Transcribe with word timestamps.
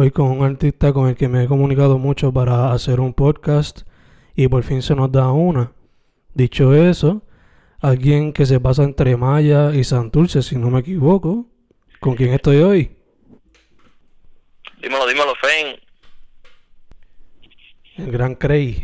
Hoy 0.00 0.12
con 0.12 0.26
un 0.30 0.44
artista 0.44 0.92
con 0.92 1.08
el 1.08 1.16
que 1.16 1.26
me 1.26 1.42
he 1.42 1.48
comunicado 1.48 1.98
mucho 1.98 2.32
para 2.32 2.70
hacer 2.70 3.00
un 3.00 3.12
podcast 3.12 3.80
y 4.36 4.46
por 4.46 4.62
fin 4.62 4.80
se 4.80 4.94
nos 4.94 5.10
da 5.10 5.32
una. 5.32 5.72
Dicho 6.34 6.72
eso, 6.72 7.26
alguien 7.80 8.32
que 8.32 8.46
se 8.46 8.60
pasa 8.60 8.84
entre 8.84 9.16
Maya 9.16 9.74
y 9.74 9.82
Santurce, 9.82 10.42
si 10.42 10.54
no 10.54 10.70
me 10.70 10.78
equivoco. 10.78 11.46
¿Con 11.98 12.14
quién 12.14 12.32
estoy 12.32 12.58
hoy? 12.58 12.96
Dímelo, 14.80 15.04
dímelo, 15.04 15.34
Fen. 15.34 15.80
El 17.96 18.12
gran 18.12 18.36
Cray. 18.36 18.74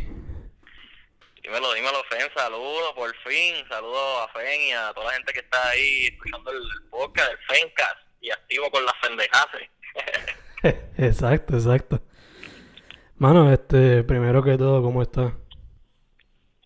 Dímelo, 1.45 1.75
dímelo, 1.75 2.03
Fen. 2.11 2.29
Saludos, 2.37 2.93
por 2.97 3.15
fin. 3.19 3.55
Saludos 3.69 4.19
a 4.21 4.33
Fen 4.37 4.63
y 4.63 4.73
a 4.73 4.93
toda 4.93 5.07
la 5.07 5.13
gente 5.13 5.33
que 5.33 5.39
está 5.39 5.69
ahí 5.69 6.07
escuchando 6.07 6.51
el 6.51 6.89
podcast 6.91 7.29
del 7.29 7.39
Fencast 7.47 7.99
y 8.21 8.33
activo 8.33 8.69
con 8.73 8.85
las 8.85 8.95
pendejaces. 9.01 9.69
exacto, 10.99 11.57
exacto. 11.57 12.01
Mano, 13.17 13.53
este, 13.53 14.03
primero 14.03 14.43
que 14.43 14.57
todo, 14.57 14.83
¿cómo 14.83 15.03
estás? 15.03 15.33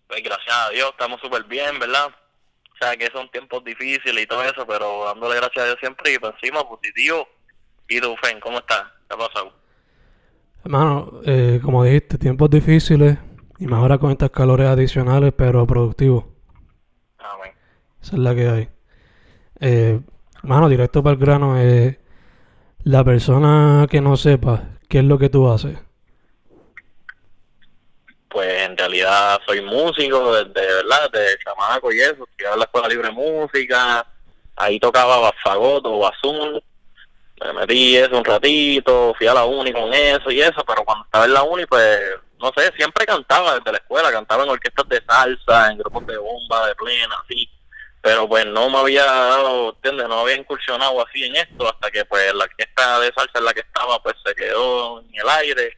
Pues 0.07 0.23
gracias 0.23 0.55
a 0.55 0.69
Dios, 0.69 0.89
estamos 0.91 1.19
súper 1.21 1.43
bien, 1.43 1.77
¿verdad? 1.79 2.07
O 2.07 2.77
sea, 2.79 2.95
que 2.95 3.07
son 3.07 3.29
tiempos 3.29 3.63
difíciles 3.63 4.23
y 4.23 4.25
todo 4.25 4.43
eso, 4.43 4.65
pero 4.65 5.05
dándole 5.05 5.35
gracias 5.35 5.63
a 5.63 5.65
Dios 5.67 5.77
siempre 5.79 6.13
y 6.13 6.17
por 6.17 6.33
encima 6.33 6.67
positivo. 6.67 7.27
¿Y 7.87 7.99
tú, 7.99 8.15
Fen, 8.21 8.39
cómo 8.39 8.59
estás? 8.59 8.83
¿Qué 9.07 9.15
ha 9.15 9.17
pasado? 9.17 9.53
Hermano, 10.63 11.21
eh, 11.25 11.59
como 11.63 11.83
dijiste, 11.83 12.17
tiempos 12.17 12.49
difíciles 12.49 13.17
y 13.59 13.67
mejora 13.67 13.97
con 13.97 14.11
estas 14.11 14.29
calores 14.29 14.67
adicionales, 14.67 15.33
pero 15.35 15.67
productivos. 15.67 16.25
Amén. 17.17 17.51
Esa 18.01 18.15
es 18.15 18.19
la 18.19 18.33
que 18.33 18.49
hay. 18.49 18.69
Eh, 19.59 19.99
mano, 20.43 20.69
directo 20.69 21.03
para 21.03 21.13
el 21.13 21.19
grano, 21.19 21.59
eh, 21.59 21.99
la 22.83 23.03
persona 23.03 23.87
que 23.89 24.01
no 24.01 24.17
sepa 24.17 24.63
qué 24.87 24.99
es 24.99 25.03
lo 25.03 25.17
que 25.17 25.29
tú 25.29 25.49
haces. 25.49 25.77
Pues 28.29 28.67
en 28.67 28.77
realidad 28.77 29.39
soy 29.45 29.61
músico 29.61 30.33
desde, 30.33 30.73
¿verdad? 30.75 31.09
Desde 31.11 31.43
chamaco 31.43 31.91
y 31.91 31.99
eso, 31.99 32.25
estudiaba 32.29 32.53
en 32.53 32.59
la 32.59 32.65
Escuela 32.65 32.87
Libre 32.87 33.07
de 33.07 33.13
Música, 33.13 34.05
ahí 34.55 34.79
tocaba 34.79 35.19
bafagot 35.19 35.85
o 35.85 35.99
basún, 35.99 36.61
me 37.41 37.53
metí 37.53 37.95
eso 37.95 38.17
un 38.17 38.25
ratito, 38.25 39.13
fui 39.17 39.27
a 39.27 39.33
la 39.33 39.45
uni 39.45 39.71
con 39.71 39.93
eso 39.93 40.29
y 40.29 40.41
eso, 40.41 40.63
pero 40.65 40.83
cuando 40.83 41.05
estaba 41.05 41.25
en 41.25 41.33
la 41.33 41.43
uni, 41.43 41.65
pues, 41.65 41.99
no 42.39 42.51
sé, 42.55 42.71
siempre 42.75 43.05
cantaba 43.05 43.55
desde 43.55 43.71
la 43.71 43.77
escuela, 43.77 44.11
cantaba 44.11 44.43
en 44.43 44.49
orquestas 44.49 44.87
de 44.89 45.01
salsa, 45.07 45.71
en 45.71 45.77
grupos 45.77 46.05
de 46.05 46.17
bomba, 46.17 46.67
de 46.67 46.75
plena, 46.75 47.15
así, 47.23 47.49
pero 48.01 48.27
pues 48.27 48.45
no 48.45 48.69
me 48.69 48.77
había 48.77 49.05
dado, 49.05 49.73
¿entiendes? 49.75 50.07
No 50.07 50.21
había 50.21 50.35
incursionado 50.35 51.05
así 51.05 51.25
en 51.25 51.35
esto 51.35 51.67
hasta 51.67 51.91
que 51.91 52.05
pues 52.05 52.33
la 52.33 52.45
orquesta 52.45 52.99
de 52.99 53.13
salsa 53.13 53.39
en 53.39 53.45
la 53.45 53.53
que 53.53 53.61
estaba 53.61 54.01
pues 54.01 54.15
se 54.25 54.33
quedó 54.35 55.01
en 55.01 55.09
el 55.13 55.29
aire 55.29 55.77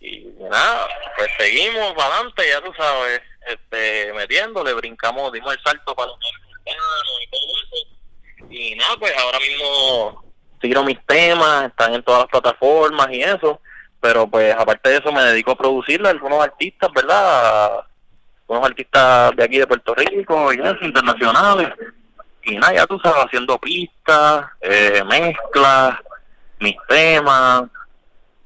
y 0.00 0.26
nada, 0.38 0.88
pues 1.16 1.28
seguimos 1.38 1.94
para 1.94 2.14
adelante, 2.14 2.42
ya 2.48 2.60
tú 2.60 2.72
sabes, 2.76 3.20
este, 3.46 4.12
metiéndole, 4.12 4.74
brincamos, 4.74 5.32
dimos 5.32 5.54
el 5.54 5.62
salto 5.62 5.94
para 5.94 6.08
los 6.08 6.18
y 6.18 7.30
todo 7.30 7.40
eso. 7.62 8.46
Y 8.50 8.74
nada, 8.76 8.96
pues 8.98 9.16
ahora 9.16 9.38
mismo 9.40 10.24
tiro 10.60 10.84
mis 10.84 11.04
temas, 11.06 11.66
están 11.66 11.94
en 11.94 12.02
todas 12.02 12.20
las 12.22 12.30
plataformas 12.30 13.08
y 13.10 13.22
eso, 13.22 13.60
pero 14.00 14.28
pues 14.28 14.54
aparte 14.54 14.90
de 14.90 14.98
eso 14.98 15.12
me 15.12 15.22
dedico 15.22 15.52
a 15.52 15.56
producirle 15.56 16.08
a 16.08 16.12
algunos 16.12 16.42
artistas, 16.42 16.90
¿verdad? 16.94 17.86
Algunos 18.48 18.70
artistas 18.70 19.36
de 19.36 19.44
aquí 19.44 19.58
de 19.58 19.66
Puerto 19.66 19.94
Rico 19.94 20.52
y 20.52 20.60
eso, 20.60 20.84
internacionales. 20.84 21.68
Y 22.42 22.56
nada, 22.56 22.74
ya 22.74 22.86
tú 22.86 22.98
sabes, 23.00 23.24
haciendo 23.24 23.58
pistas, 23.58 24.46
eh, 24.60 25.02
mezclas, 25.08 25.96
mis 26.60 26.76
temas, 26.88 27.64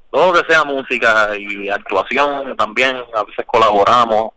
todo 0.09 0.33
lo 0.33 0.41
que 0.41 0.51
sea 0.51 0.63
música 0.63 1.37
y 1.37 1.69
actuación 1.69 2.55
también, 2.57 2.97
a 3.15 3.23
veces 3.23 3.45
colaboramos 3.45 4.31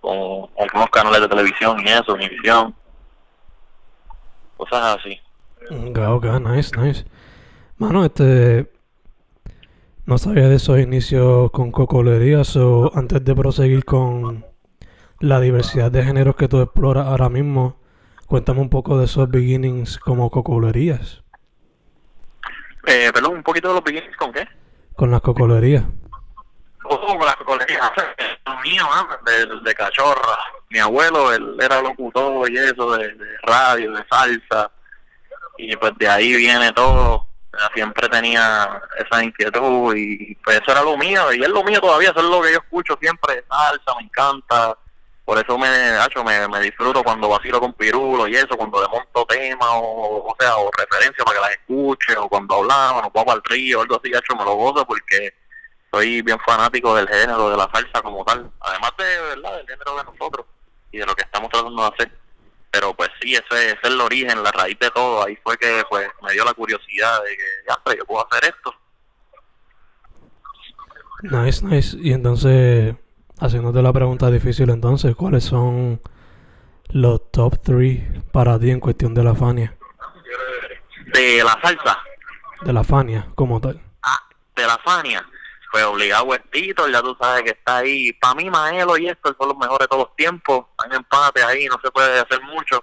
con 0.00 0.50
algunos 0.58 0.90
canales 0.90 1.22
de 1.22 1.28
televisión 1.28 1.80
y 1.80 1.88
eso, 1.88 2.12
Univisión, 2.12 2.74
cosas 4.56 4.98
así. 4.98 5.20
Ok, 5.70 6.24
nice, 6.40 6.76
nice. 6.76 7.04
Mano, 7.78 8.04
este. 8.04 8.70
No 10.06 10.18
sabía 10.18 10.48
de 10.48 10.56
esos 10.56 10.78
inicios 10.78 11.50
con 11.50 11.72
cocolerías 11.72 12.54
o 12.56 12.92
antes 12.94 13.24
de 13.24 13.34
proseguir 13.34 13.86
con 13.86 14.44
la 15.24 15.40
diversidad 15.40 15.90
de 15.90 16.04
géneros 16.04 16.36
que 16.36 16.48
tú 16.48 16.60
exploras 16.60 17.06
ahora 17.06 17.30
mismo, 17.30 17.80
cuéntame 18.26 18.60
un 18.60 18.68
poco 18.68 18.98
de 18.98 19.06
esos 19.06 19.30
beginnings 19.30 19.98
como 19.98 20.30
cocolerías. 20.30 21.22
Eh, 22.86 23.10
perdón, 23.12 23.36
un 23.36 23.42
poquito 23.42 23.68
de 23.68 23.74
los 23.74 23.84
beginnings 23.84 24.16
con 24.18 24.32
qué? 24.32 24.46
Con 24.94 25.10
las 25.10 25.22
cocolerías. 25.22 25.84
Oh, 26.84 27.16
con 27.16 27.24
las 27.24 27.36
cocolerías. 27.36 27.90
Lo 28.46 28.60
mío, 28.60 28.86
de, 29.24 29.60
de 29.64 29.74
cachorra. 29.74 30.38
Mi 30.68 30.78
abuelo, 30.78 31.32
él 31.32 31.56
era 31.58 31.80
locutor 31.80 32.50
y 32.50 32.58
eso, 32.58 32.94
de, 32.96 33.14
de 33.14 33.38
radio, 33.44 33.92
de 33.92 34.04
salsa. 34.10 34.70
Y 35.56 35.74
pues 35.76 35.92
de 35.96 36.06
ahí 36.06 36.36
viene 36.36 36.70
todo. 36.72 37.28
Siempre 37.72 38.08
tenía 38.10 38.82
esa 38.98 39.24
inquietud 39.24 39.94
y 39.96 40.34
pues 40.44 40.60
eso 40.60 40.70
era 40.70 40.82
lo 40.82 40.98
mío. 40.98 41.32
Y 41.32 41.42
es 41.42 41.48
lo 41.48 41.64
mío 41.64 41.80
todavía, 41.80 42.10
eso 42.10 42.18
es 42.18 42.26
lo 42.26 42.42
que 42.42 42.52
yo 42.52 42.58
escucho 42.58 42.98
siempre 43.00 43.42
salsa, 43.48 43.94
me 43.98 44.04
encanta. 44.04 44.76
Por 45.24 45.38
eso 45.38 45.56
me, 45.56 45.66
hacho, 45.66 46.22
me, 46.22 46.46
me 46.48 46.60
disfruto 46.60 47.02
cuando 47.02 47.28
vacilo 47.30 47.58
con 47.58 47.72
Pirulo 47.72 48.28
y 48.28 48.36
eso, 48.36 48.56
cuando 48.56 48.82
le 48.82 48.88
monto 48.88 49.24
temas 49.24 49.68
o, 49.72 50.26
o 50.28 50.36
sea, 50.38 50.56
o 50.56 50.70
referencias 50.70 51.24
para 51.24 51.38
que 51.38 51.46
las 51.46 51.50
escuche, 51.52 52.16
o 52.18 52.28
cuando 52.28 52.56
hablamos, 52.56 53.04
o 53.04 53.10
vamos 53.10 53.34
al 53.34 53.42
río, 53.44 53.80
algo 53.80 53.96
así, 53.96 54.14
hacho, 54.14 54.36
me 54.36 54.44
lo 54.44 54.54
gozo 54.54 54.86
porque 54.86 55.32
soy 55.90 56.20
bien 56.22 56.38
fanático 56.44 56.94
del 56.94 57.08
género, 57.08 57.50
de 57.50 57.56
la 57.56 57.70
salsa 57.72 58.02
como 58.02 58.24
tal. 58.24 58.50
Además 58.60 58.92
de, 58.98 59.04
¿verdad?, 59.04 59.56
del 59.56 59.66
género 59.66 59.96
de 59.96 60.04
nosotros 60.04 60.46
y 60.92 60.98
de 60.98 61.06
lo 61.06 61.14
que 61.14 61.22
estamos 61.22 61.50
tratando 61.50 61.82
de 61.82 61.88
hacer. 61.88 62.18
Pero 62.70 62.92
pues 62.92 63.08
sí, 63.20 63.34
ese, 63.34 63.66
ese 63.66 63.78
es 63.82 63.84
el 63.84 64.00
origen, 64.00 64.42
la 64.42 64.50
raíz 64.50 64.78
de 64.78 64.90
todo. 64.90 65.24
Ahí 65.24 65.38
fue 65.42 65.56
que 65.56 65.84
pues 65.88 66.08
me 66.22 66.32
dio 66.32 66.44
la 66.44 66.52
curiosidad 66.52 67.22
de 67.22 67.36
que, 67.36 67.44
ya, 67.68 67.96
yo 67.96 68.04
puedo 68.04 68.26
hacer 68.26 68.52
esto. 68.52 68.74
Nice, 71.22 71.64
nice. 71.64 71.96
Y 72.00 72.12
entonces, 72.12 72.96
haciéndote 73.40 73.82
la 73.82 73.92
pregunta 73.92 74.30
difícil 74.30 74.70
entonces, 74.70 75.14
¿cuáles 75.16 75.44
son 75.44 76.00
los 76.90 77.30
top 77.30 77.58
3 77.62 78.02
para 78.32 78.58
ti 78.58 78.70
en 78.70 78.80
cuestión 78.80 79.14
de 79.14 79.24
la 79.24 79.34
Fania? 79.34 79.76
De 81.12 81.42
la 81.44 81.58
salsa, 81.62 81.98
De 82.62 82.72
la 82.72 82.82
Fania, 82.84 83.28
como 83.34 83.60
tal. 83.60 83.80
ah, 84.02 84.18
de 84.56 84.66
la 84.66 84.78
Fania. 84.78 85.24
pues 85.70 85.84
obligado 85.84 86.28
Tito, 86.50 86.88
ya 86.88 87.02
tú 87.02 87.16
sabes 87.20 87.42
que 87.42 87.50
está 87.50 87.78
ahí. 87.78 88.12
Para 88.14 88.34
mí, 88.34 88.48
Maelo 88.50 88.96
y 88.96 89.08
esto 89.08 89.34
son 89.38 89.48
los 89.48 89.58
mejores 89.58 89.80
de 89.80 89.88
todos 89.88 90.06
los 90.06 90.16
tiempos. 90.16 90.66
Hay 90.78 90.96
empate 90.96 91.42
ahí, 91.42 91.66
no 91.66 91.78
se 91.82 91.90
puede 91.90 92.20
hacer 92.20 92.40
mucho. 92.42 92.82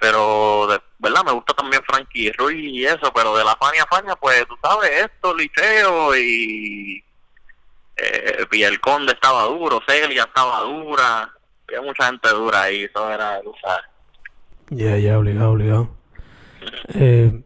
Pero, 0.00 0.66
de 0.68 0.80
verdad, 0.98 1.24
me 1.24 1.32
gusta 1.32 1.54
también 1.54 1.82
Frankie 1.86 2.32
Ruiz 2.32 2.56
y 2.58 2.84
eso. 2.86 3.12
Pero 3.14 3.36
de 3.36 3.44
la 3.44 3.54
Fania 3.56 3.86
Fania, 3.88 4.16
pues 4.16 4.46
tú 4.48 4.56
sabes, 4.62 4.90
esto, 4.90 5.34
Liceo 5.34 6.16
y. 6.16 7.04
Eh, 7.96 8.46
y 8.52 8.62
el 8.62 8.80
Conde 8.80 9.12
estaba 9.12 9.44
duro, 9.44 9.80
Celia 9.86 10.24
estaba 10.24 10.60
dura. 10.60 11.32
Había 11.68 11.82
mucha 11.82 12.06
gente 12.06 12.28
dura 12.30 12.62
ahí, 12.62 12.84
eso 12.84 13.10
era, 13.10 13.40
tú 13.42 13.52
sabes. 13.62 13.84
Ya, 14.70 14.96
ya, 14.98 15.18
obligado, 15.18 15.50
obligado. 15.50 15.96
Eh, 16.94 17.42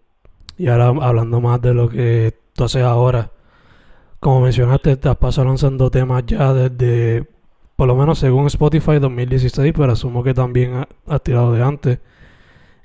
y 0.56 0.68
ahora 0.68 0.86
hablando 1.06 1.40
más 1.40 1.60
de 1.60 1.74
lo 1.74 1.88
que 1.88 2.38
tú 2.54 2.64
haces 2.64 2.82
ahora, 2.82 3.30
como 4.20 4.40
mencionaste, 4.40 4.96
te 4.96 5.08
has 5.08 5.16
pasado 5.16 5.46
lanzando 5.48 5.90
temas 5.90 6.24
ya 6.26 6.52
desde, 6.52 7.28
por 7.76 7.88
lo 7.88 7.94
menos 7.94 8.18
según 8.18 8.46
Spotify, 8.46 8.98
2016, 8.98 9.72
pero 9.76 9.92
asumo 9.92 10.24
que 10.24 10.34
también 10.34 10.86
has 11.06 11.22
tirado 11.22 11.52
de 11.52 11.62
antes. 11.62 11.98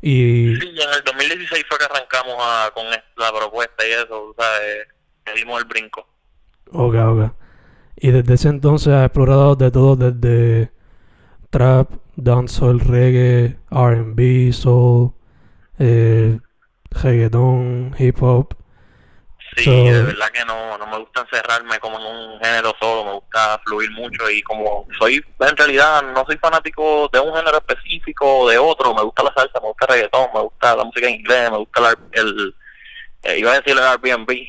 Y... 0.02 0.56
Sí, 0.56 0.68
en 0.68 0.94
el 0.94 1.04
2016 1.06 1.66
fue 1.70 1.78
que 1.78 1.86
arrancamos 1.86 2.36
con 2.74 2.86
la 2.90 3.32
propuesta 3.32 3.88
y 3.88 3.92
eso, 3.92 4.34
¿sabes? 4.38 4.88
Que 5.24 5.34
dimos 5.34 5.62
el 5.62 5.68
brinco. 5.68 6.08
Ok, 6.72 6.96
ok. 6.96 7.41
Y 8.04 8.10
desde 8.10 8.34
ese 8.34 8.50
entonces 8.50 8.92
has 8.94 9.06
explorado 9.06 9.56
de 9.56 9.70
todo, 9.70 9.96
desde 9.96 10.72
trap, 11.52 11.92
dancehall, 12.16 12.80
reggae, 12.80 13.60
R&B, 13.70 14.52
soul, 14.52 15.14
eh, 15.78 16.40
reggaeton, 16.90 17.94
hip 18.00 18.18
hop. 18.24 18.56
Sí, 19.56 19.70
de 19.70 20.02
verdad 20.02 20.30
que 20.32 20.44
no, 20.46 20.80
no 20.80 20.88
me 20.88 20.98
gusta 20.98 21.22
encerrarme 21.22 21.78
como 21.78 22.00
en 22.00 22.06
un 22.06 22.40
género 22.40 22.74
solo, 22.80 23.06
me 23.06 23.14
gusta 23.20 23.62
fluir 23.66 23.92
mucho 23.92 24.32
y 24.32 24.42
como 24.42 24.88
soy, 24.98 25.24
en 25.40 25.58
realidad 25.58 26.02
no 26.02 26.26
soy 26.26 26.38
fanático 26.38 27.08
de 27.14 27.20
un 27.20 27.36
género 27.36 27.58
específico 27.58 28.40
o 28.40 28.50
de 28.50 28.58
otro, 28.58 28.96
me 28.96 29.04
gusta 29.04 29.24
la 29.24 29.34
salsa, 29.36 29.60
me 29.60 29.68
gusta 29.68 29.86
el 29.86 29.94
reggaetón, 29.94 30.28
me 30.34 30.42
gusta 30.42 30.76
la 30.76 30.84
música 30.86 31.08
en 31.08 31.16
inglés, 31.16 31.52
me 31.52 31.58
gusta 31.58 31.94
el, 32.14 32.56
eh, 33.24 33.38
iba 33.38 33.52
a 33.52 33.60
decir 33.60 33.74
el 33.74 33.84
Airbnb, 33.84 34.28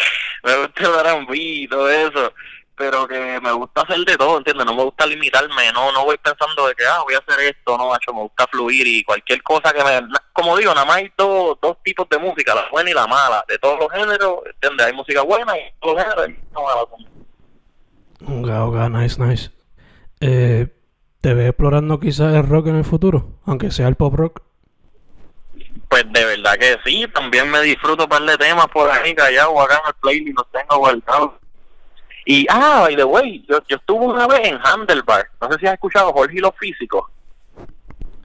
me 0.44 0.56
gusta 0.56 1.12
el 1.12 1.34
y 1.34 1.68
todo 1.68 1.90
eso, 1.90 2.32
pero 2.74 3.06
que 3.08 3.40
me 3.40 3.52
gusta 3.52 3.82
hacer 3.82 3.98
de 4.04 4.16
todo, 4.16 4.38
¿entiendes? 4.38 4.64
No 4.66 4.74
me 4.74 4.84
gusta 4.84 5.06
limitarme, 5.06 5.72
no 5.72 5.92
no 5.92 6.04
voy 6.04 6.16
pensando 6.18 6.66
de 6.68 6.74
que, 6.74 6.84
ah, 6.86 7.02
voy 7.02 7.14
a 7.14 7.18
hacer 7.18 7.40
esto, 7.44 7.76
no, 7.76 7.88
macho, 7.88 8.14
me 8.14 8.22
gusta 8.22 8.46
fluir 8.46 8.86
y 8.86 9.02
cualquier 9.04 9.42
cosa 9.42 9.72
que 9.72 9.82
me... 9.82 10.08
Como 10.32 10.56
digo, 10.56 10.72
nada 10.74 10.86
más 10.86 10.98
hay 10.98 11.12
dos, 11.16 11.58
dos 11.60 11.76
tipos 11.82 12.08
de 12.08 12.18
música, 12.18 12.54
la 12.54 12.68
buena 12.70 12.90
y 12.90 12.94
la 12.94 13.06
mala, 13.06 13.44
de 13.48 13.58
todos 13.58 13.78
los 13.80 13.90
géneros, 13.90 14.40
¿entiendes? 14.46 14.86
Hay 14.86 14.92
música 14.92 15.22
buena 15.22 15.58
y 15.58 15.62
todos 15.80 15.96
los 15.96 16.04
géneros 16.04 16.24
hay 16.24 16.30
música 16.30 16.60
mala. 16.60 17.18
Ok, 18.64 18.90
nice, 18.90 19.22
nice. 19.22 19.50
Eh, 20.20 20.68
¿Te 21.20 21.34
ves 21.34 21.48
explorando 21.48 21.98
quizás 21.98 22.34
el 22.34 22.46
rock 22.46 22.68
en 22.68 22.76
el 22.76 22.84
futuro? 22.84 23.40
Aunque 23.44 23.70
sea 23.70 23.88
el 23.88 23.96
pop 23.96 24.14
rock. 24.14 24.42
Pues 25.88 26.04
de 26.10 26.24
verdad 26.24 26.54
que 26.58 26.78
sí, 26.84 27.06
también 27.14 27.50
me 27.50 27.62
disfruto 27.62 28.04
un 28.04 28.08
par 28.08 28.22
de 28.22 28.36
temas 28.36 28.66
por 28.68 28.90
ahí 28.90 29.14
callado 29.14 29.60
acá 29.60 29.80
en 29.82 29.88
el 29.88 29.94
playlist 29.94 30.36
los 30.36 30.50
tengo 30.52 30.78
guardados 30.78 31.32
y, 32.30 32.46
ah, 32.50 32.80
by 32.82 32.94
the 32.94 33.04
way, 33.04 33.42
yo, 33.48 33.58
yo 33.66 33.76
estuve 33.76 34.04
una 34.04 34.26
vez 34.26 34.40
en 34.48 34.60
Handlebar. 34.62 35.30
No 35.40 35.50
sé 35.50 35.60
si 35.60 35.66
has 35.66 35.72
escuchado 35.72 36.12
Jorge 36.12 36.36
y 36.36 36.40
los 36.40 36.54
físicos. 36.58 37.06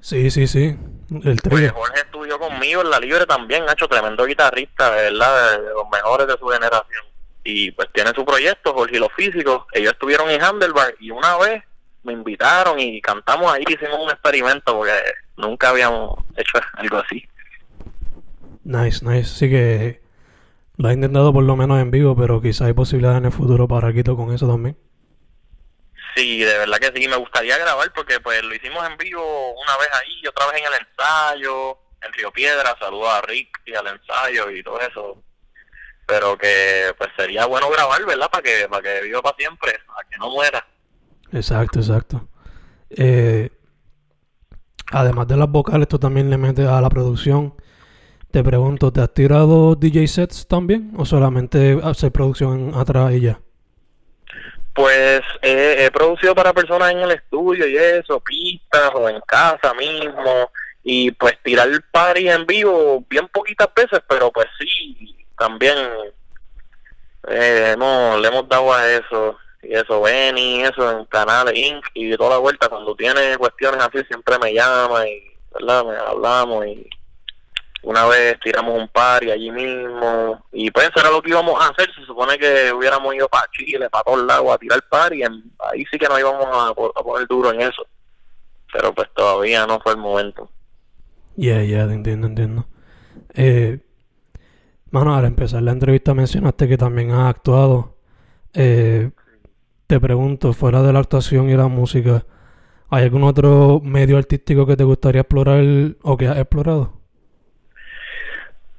Sí, 0.02 0.30
sí, 0.30 0.46
sí. 0.46 0.78
El 1.24 1.40
pues 1.42 1.72
Jorge 1.72 2.02
estudió 2.02 2.38
conmigo 2.38 2.82
en 2.82 2.90
la 2.90 3.00
libre 3.00 3.26
también, 3.26 3.64
ha 3.70 3.72
hecho 3.72 3.88
tremendo 3.88 4.26
guitarrista, 4.26 4.92
de 4.92 5.04
verdad, 5.04 5.52
de, 5.52 5.70
los 5.70 5.90
mejores 5.90 6.28
de 6.28 6.38
su 6.38 6.48
generación. 6.48 7.06
Y 7.46 7.72
pues 7.72 7.88
tiene 7.94 8.12
su 8.14 8.26
proyecto, 8.26 8.74
Jorge 8.74 8.98
y 8.98 9.00
los 9.00 9.14
físicos. 9.14 9.68
Ellos 9.72 9.94
estuvieron 9.94 10.30
en 10.30 10.44
Handlebar 10.44 10.96
y 11.00 11.10
una 11.10 11.38
vez 11.38 11.64
me 12.04 12.12
invitaron 12.12 12.82
y 12.82 13.00
cantamos 13.00 13.54
ahí, 13.54 13.64
hicimos 13.66 14.00
un 14.02 14.10
experimento 14.10 14.76
porque 14.76 15.00
nunca 15.38 15.70
habíamos 15.70 16.20
hecho 16.36 16.60
algo 16.74 16.98
así. 16.98 17.26
Nice, 18.64 19.06
nice. 19.06 19.32
Así 19.32 19.50
que 19.50 20.02
lo 20.78 20.90
he 20.90 20.94
intentado 20.94 21.32
por 21.32 21.44
lo 21.44 21.56
menos 21.56 21.80
en 21.80 21.92
vivo, 21.92 22.16
pero 22.16 22.42
quizá 22.42 22.66
hay 22.66 22.74
posibilidades 22.74 23.20
en 23.20 23.26
el 23.26 23.32
futuro 23.32 23.68
para 23.68 23.94
Quito 23.94 24.16
con 24.16 24.34
eso 24.34 24.48
también. 24.48 24.78
Sí, 26.16 26.40
de 26.40 26.58
verdad 26.58 26.78
que 26.78 26.92
sí, 26.96 27.08
me 27.08 27.16
gustaría 27.16 27.58
grabar 27.58 27.92
porque 27.94 28.20
pues 28.20 28.44
lo 28.44 28.54
hicimos 28.54 28.88
en 28.88 28.98
vivo 28.98 29.54
una 29.54 29.78
vez 29.78 29.90
ahí, 29.94 30.28
otra 30.28 30.46
vez 30.48 30.62
en 30.62 30.68
el 30.68 30.80
ensayo, 30.80 31.78
en 32.02 32.14
Río 32.14 32.32
Piedra, 32.32 32.76
saludo 32.80 33.10
a 33.10 33.22
Rick 33.22 33.62
y 33.66 33.74
al 33.74 33.88
ensayo 33.88 34.50
y 34.52 34.64
todo 34.64 34.80
eso. 34.80 35.24
Pero 36.06 36.38
que 36.38 36.94
pues 36.98 37.10
sería 37.18 37.46
bueno 37.46 37.70
grabar, 37.70 38.06
¿verdad? 38.06 38.30
Para 38.30 38.44
que 38.44 38.68
para 38.70 38.82
que 38.82 39.02
viva 39.02 39.22
para 39.22 39.38
siempre, 39.38 39.74
para 39.88 40.08
que 40.08 40.18
no 40.18 40.30
muera. 40.30 40.66
Exacto, 41.32 41.80
exacto. 41.80 42.28
Eh, 42.92 43.50
además 44.92 45.28
de 45.28 45.38
las 45.38 45.50
vocales, 45.50 45.88
tú 45.88 45.98
también 45.98 46.30
le 46.30 46.38
metes 46.38 46.68
a 46.68 46.80
la 46.82 46.90
producción 46.90 47.56
te 48.34 48.44
pregunto, 48.44 48.92
¿te 48.92 49.00
has 49.00 49.14
tirado 49.14 49.76
DJ 49.76 50.08
sets 50.08 50.48
también 50.48 50.92
o 50.98 51.06
solamente 51.06 51.78
hacer 51.84 52.12
producción 52.12 52.74
atrás 52.74 53.14
y 53.14 53.22
ya? 53.22 53.40
Pues 54.74 55.22
he 55.44 55.92
producido 55.92 56.34
para 56.34 56.52
personas 56.52 56.94
en 56.94 57.02
el 57.02 57.12
estudio 57.12 57.68
y 57.68 57.78
eso, 57.78 58.20
pistas 58.22 58.90
o 58.96 59.08
en 59.08 59.22
casa 59.22 59.72
mismo. 59.76 60.50
Y 60.82 61.12
pues 61.12 61.38
tirar 61.44 61.70
party 61.92 62.28
en 62.28 62.48
vivo 62.48 63.06
bien 63.08 63.28
poquitas 63.28 63.70
veces, 63.76 64.02
pero 64.10 64.32
pues 64.32 64.48
sí, 64.58 65.16
también 65.38 65.78
eh, 67.28 67.76
le 67.78 68.28
hemos 68.28 68.50
dado 68.50 68.74
a 68.74 68.90
eso. 68.90 69.38
Y 69.62 69.76
eso, 69.76 70.02
Benny, 70.02 70.64
eso 70.64 70.90
en 70.90 71.06
canales 71.06 71.56
Inc. 71.56 71.86
y 71.94 72.18
toda 72.18 72.32
la 72.32 72.38
vuelta. 72.40 72.68
Cuando 72.68 72.96
tiene 72.96 73.38
cuestiones 73.38 73.80
así 73.80 74.04
siempre 74.08 74.40
me 74.40 74.56
llama 74.56 75.08
y, 75.08 75.22
¿verdad? 75.54 75.86
Me 75.86 75.96
hablamos 75.98 76.66
y 76.66 76.90
una 77.84 78.06
vez 78.06 78.40
tiramos 78.42 78.80
un 78.80 78.88
par 78.88 79.24
y 79.24 79.32
allí 79.32 79.52
mismo, 79.52 80.42
y 80.54 80.72
pues 80.72 80.90
era 80.96 81.12
lo 81.12 81.22
que 81.22 81.32
íbamos 81.32 81.62
a 81.62 81.68
hacer, 81.68 81.94
se 81.94 82.06
supone 82.06 82.38
que 82.38 82.72
hubiéramos 82.72 83.14
ido 83.14 83.28
para 83.28 83.48
Chile, 83.52 83.90
para 83.90 84.04
todos 84.06 84.26
lados 84.26 84.52
a 84.52 84.58
tirar 84.58 84.82
par 84.90 85.14
y 85.14 85.22
ahí 85.24 85.86
sí 85.92 86.00
que 86.00 86.08
nos 86.08 86.20
íbamos 86.20 86.48
a, 86.50 86.74
poner 86.74 87.28
duro 87.28 87.52
en 87.52 87.62
eso, 87.62 87.86
pero 88.72 88.94
pues 88.94 89.10
todavía 89.14 89.68
no 89.68 89.80
fue 89.82 89.94
el 89.94 89.98
momento. 89.98 90.50
Ya, 91.36 91.62
ya, 91.64 91.82
entiendo, 91.82 92.28
entiendo. 92.28 92.66
Eh, 93.34 93.80
mano, 94.92 95.16
al 95.16 95.26
empezar 95.26 95.62
la 95.62 95.72
entrevista 95.72 96.14
mencionaste 96.14 96.68
que 96.70 96.78
también 96.78 97.12
has 97.12 97.30
actuado. 97.30 97.98
Eh, 98.54 99.12
te 99.88 100.00
pregunto, 100.00 100.54
fuera 100.54 100.82
de 100.84 100.94
la 100.94 101.00
actuación 101.00 101.50
y 101.50 101.58
la 101.58 101.68
música, 101.68 102.26
¿hay 102.90 103.04
algún 103.04 103.24
otro 103.24 103.82
medio 103.84 104.18
artístico 104.18 104.66
que 104.66 104.78
te 104.78 104.86
gustaría 104.86 105.22
explorar 105.22 105.64
o 106.02 106.16
que 106.16 106.28
has 106.28 106.38
explorado? 106.38 107.03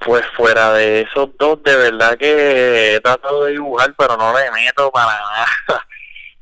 Pues 0.05 0.25
fuera 0.37 0.73
de 0.75 1.03
esos 1.03 1.31
dos, 1.39 1.63
de 1.63 1.77
verdad 1.77 2.19
que 2.19 2.97
he 2.97 3.01
tratado 3.01 3.45
de 3.45 3.53
dibujar, 3.53 3.95
pero 3.97 4.17
no 4.17 4.39
le 4.39 4.51
meto 4.51 4.91
para 4.91 5.13
nada. 5.13 5.47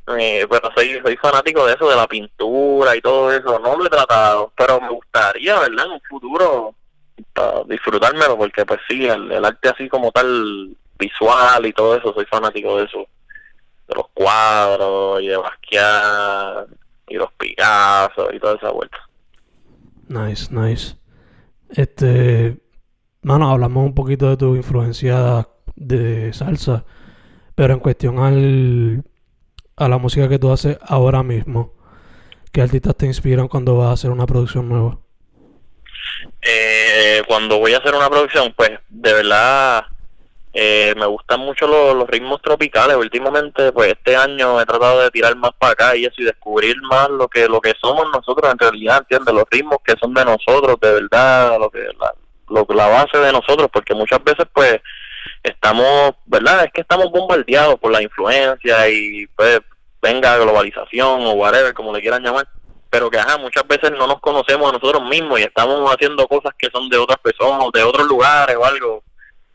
Pero 0.04 0.72
soy, 0.74 1.00
soy 1.00 1.16
fanático 1.16 1.64
de 1.64 1.74
eso, 1.74 1.88
de 1.88 1.94
la 1.94 2.08
pintura 2.08 2.96
y 2.96 3.00
todo 3.00 3.32
eso. 3.32 3.58
No 3.60 3.76
lo 3.76 3.86
he 3.86 3.88
tratado, 3.88 4.52
pero 4.56 4.80
me 4.80 4.90
gustaría, 4.90 5.58
¿verdad? 5.60 5.86
En 5.86 5.92
un 5.92 6.00
futuro 6.02 6.74
disfrutármelo, 7.66 8.36
porque 8.36 8.66
pues 8.66 8.80
sí, 8.88 9.06
el, 9.06 9.44
arte 9.44 9.68
así 9.68 9.88
como 9.88 10.10
tal, 10.12 10.76
visual 10.98 11.66
y 11.66 11.72
todo 11.72 11.96
eso, 11.96 12.12
soy 12.12 12.26
fanático 12.26 12.76
de 12.78 12.84
eso. 12.84 13.06
De 13.88 13.94
los 13.94 14.06
cuadros 14.14 15.22
y 15.22 15.28
de 15.28 15.36
Basquiat 15.36 16.66
y 17.08 17.14
los 17.14 17.32
Picasso 17.34 18.32
y 18.32 18.38
toda 18.38 18.56
esa 18.56 18.70
vuelta. 18.70 18.98
Nice, 20.08 20.52
nice. 20.52 20.96
Este, 21.70 22.56
Mano, 23.24 23.52
hablamos 23.52 23.84
un 23.84 23.94
poquito 23.94 24.28
de 24.30 24.36
tu 24.36 24.56
influencia 24.56 25.46
de 25.76 26.32
salsa, 26.32 26.84
pero 27.54 27.72
en 27.74 27.78
cuestión 27.78 28.18
al, 28.18 29.04
a 29.76 29.88
la 29.88 29.98
música 29.98 30.28
que 30.28 30.40
tú 30.40 30.50
haces 30.50 30.76
ahora 30.82 31.22
mismo, 31.22 31.72
¿qué 32.50 32.62
artistas 32.62 32.96
te 32.96 33.06
inspiran 33.06 33.46
cuando 33.46 33.76
vas 33.76 33.90
a 33.90 33.92
hacer 33.92 34.10
una 34.10 34.26
producción 34.26 34.68
nueva? 34.68 34.98
Eh, 36.42 37.22
cuando 37.28 37.60
voy 37.60 37.74
a 37.74 37.78
hacer 37.78 37.94
una 37.94 38.10
producción, 38.10 38.52
pues 38.56 38.70
de 38.88 39.12
verdad 39.12 39.84
eh, 40.52 40.92
me 40.96 41.06
gustan 41.06 41.38
mucho 41.40 41.68
los, 41.68 42.08
ritmos 42.08 42.42
tropicales. 42.42 42.96
Últimamente, 42.96 43.70
pues 43.70 43.92
este 43.92 44.16
año 44.16 44.60
he 44.60 44.66
tratado 44.66 45.00
de 45.00 45.12
tirar 45.12 45.36
más 45.36 45.52
para 45.60 45.74
acá 45.74 45.96
y 45.96 46.06
eso 46.06 46.16
y 46.18 46.24
descubrir 46.24 46.74
más 46.82 47.08
lo 47.08 47.28
que 47.28 47.46
lo 47.46 47.60
que 47.60 47.74
somos 47.80 48.06
nosotros 48.12 48.50
en 48.50 48.58
realidad, 48.58 48.98
¿entiendes? 48.98 49.32
Los 49.32 49.44
ritmos 49.48 49.78
que 49.84 49.94
son 50.00 50.12
de 50.12 50.24
nosotros, 50.24 50.76
de 50.80 50.92
verdad, 50.92 51.58
lo 51.60 51.70
que 51.70 51.78
la, 51.78 52.12
lo, 52.52 52.66
la 52.74 52.86
base 52.88 53.18
de 53.18 53.32
nosotros, 53.32 53.68
porque 53.72 53.94
muchas 53.94 54.22
veces 54.22 54.46
pues 54.52 54.80
estamos, 55.42 56.14
¿verdad? 56.26 56.64
Es 56.64 56.72
que 56.72 56.82
estamos 56.82 57.10
bombardeados 57.10 57.78
por 57.78 57.90
la 57.90 58.02
influencia 58.02 58.88
y 58.88 59.26
pues 59.28 59.60
venga 60.00 60.38
globalización 60.38 61.26
o 61.26 61.32
whatever, 61.32 61.72
como 61.74 61.92
le 61.92 62.00
quieran 62.00 62.22
llamar, 62.22 62.46
pero 62.90 63.08
que 63.08 63.18
ajá, 63.18 63.38
muchas 63.38 63.66
veces 63.66 63.92
no 63.92 64.06
nos 64.06 64.20
conocemos 64.20 64.68
a 64.68 64.72
nosotros 64.72 65.02
mismos 65.08 65.40
y 65.40 65.44
estamos 65.44 65.90
haciendo 65.90 66.26
cosas 66.28 66.52
que 66.58 66.68
son 66.72 66.88
de 66.88 66.98
otras 66.98 67.18
personas, 67.18 67.68
de 67.72 67.82
otros 67.82 68.06
lugares 68.06 68.56
o 68.56 68.64
algo. 68.64 69.02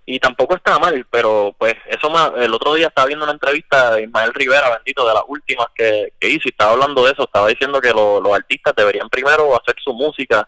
y 0.05 0.19
tampoco 0.19 0.55
está 0.55 0.79
mal, 0.79 1.05
pero 1.11 1.53
pues 1.57 1.75
eso 1.87 2.09
más, 2.09 2.31
el 2.37 2.53
otro 2.53 2.73
día 2.75 2.87
estaba 2.87 3.07
viendo 3.07 3.25
una 3.25 3.33
entrevista 3.33 3.91
de 3.91 4.03
Ismael 4.03 4.33
Rivera, 4.33 4.69
bendito, 4.77 5.05
de 5.05 5.13
las 5.13 5.23
últimas 5.27 5.67
que, 5.75 6.13
hice, 6.21 6.43
y 6.45 6.49
estaba 6.49 6.71
hablando 6.71 7.03
de 7.03 7.11
eso, 7.11 7.23
estaba 7.23 7.49
diciendo 7.49 7.81
que 7.81 7.91
los 7.91 8.33
artistas 8.33 8.73
deberían 8.75 9.09
primero 9.09 9.53
hacer 9.59 9.75
su 9.83 9.93
música, 9.93 10.47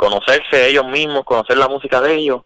conocerse 0.00 0.68
ellos 0.68 0.86
mismos, 0.86 1.24
conocer 1.24 1.58
la 1.58 1.68
música 1.68 2.00
de 2.00 2.14
ellos, 2.14 2.40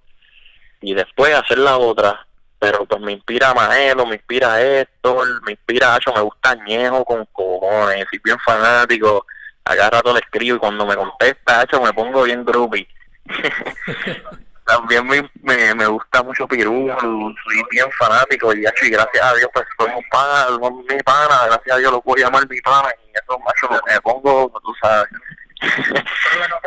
y 0.81 0.93
después 0.93 1.33
hacer 1.35 1.59
la 1.59 1.79
otra. 1.79 2.27
Pero 2.59 2.85
pues 2.85 3.01
me 3.01 3.13
inspira 3.13 3.55
Maelo, 3.55 4.07
me 4.07 4.17
inspira 4.17 4.61
Héctor, 4.61 5.43
me 5.45 5.53
inspira 5.53 5.95
Hacho, 5.95 6.13
me 6.13 6.21
gusta 6.21 6.51
Añejo 6.51 7.05
con 7.05 7.25
cojones, 7.27 8.07
soy 8.11 8.21
bien 8.25 8.39
fanático, 8.41 9.25
a 9.65 9.77
cada 9.77 9.91
rato 9.91 10.13
le 10.13 10.21
escribo 10.21 10.57
y 10.57 10.59
cuando 10.59 10.85
me 10.85 10.97
contesta 10.97 11.61
Hacho 11.61 11.81
me 11.81 11.93
pongo 11.93 12.25
bien 12.25 12.45
groupie. 12.45 12.89
también 14.65 15.07
me, 15.07 15.31
me, 15.43 15.75
me 15.75 15.87
gusta 15.87 16.23
mucho 16.23 16.49
Pirú, 16.49 16.91
soy 16.99 17.63
bien 17.71 17.87
fanático 17.93 18.53
y, 18.55 18.65
y 18.65 18.91
gracias 18.91 19.25
a 19.25 19.35
Dios 19.35 19.51
pues 19.53 19.67
somos 19.79 20.03
pana, 20.11 20.59
mi 20.89 21.03
pana, 21.03 21.47
gracias 21.47 21.77
a 21.77 21.79
Dios 21.79 21.93
lo 21.93 22.01
puedo 22.01 22.25
llamar 22.25 22.49
mi 22.49 22.61
pana 22.63 22.89
y 23.07 23.11
eso 23.11 23.39
macho 23.39 23.69
me 23.87 24.01
pongo, 24.01 24.51
tú 24.65 24.75
sabes. 24.81 25.09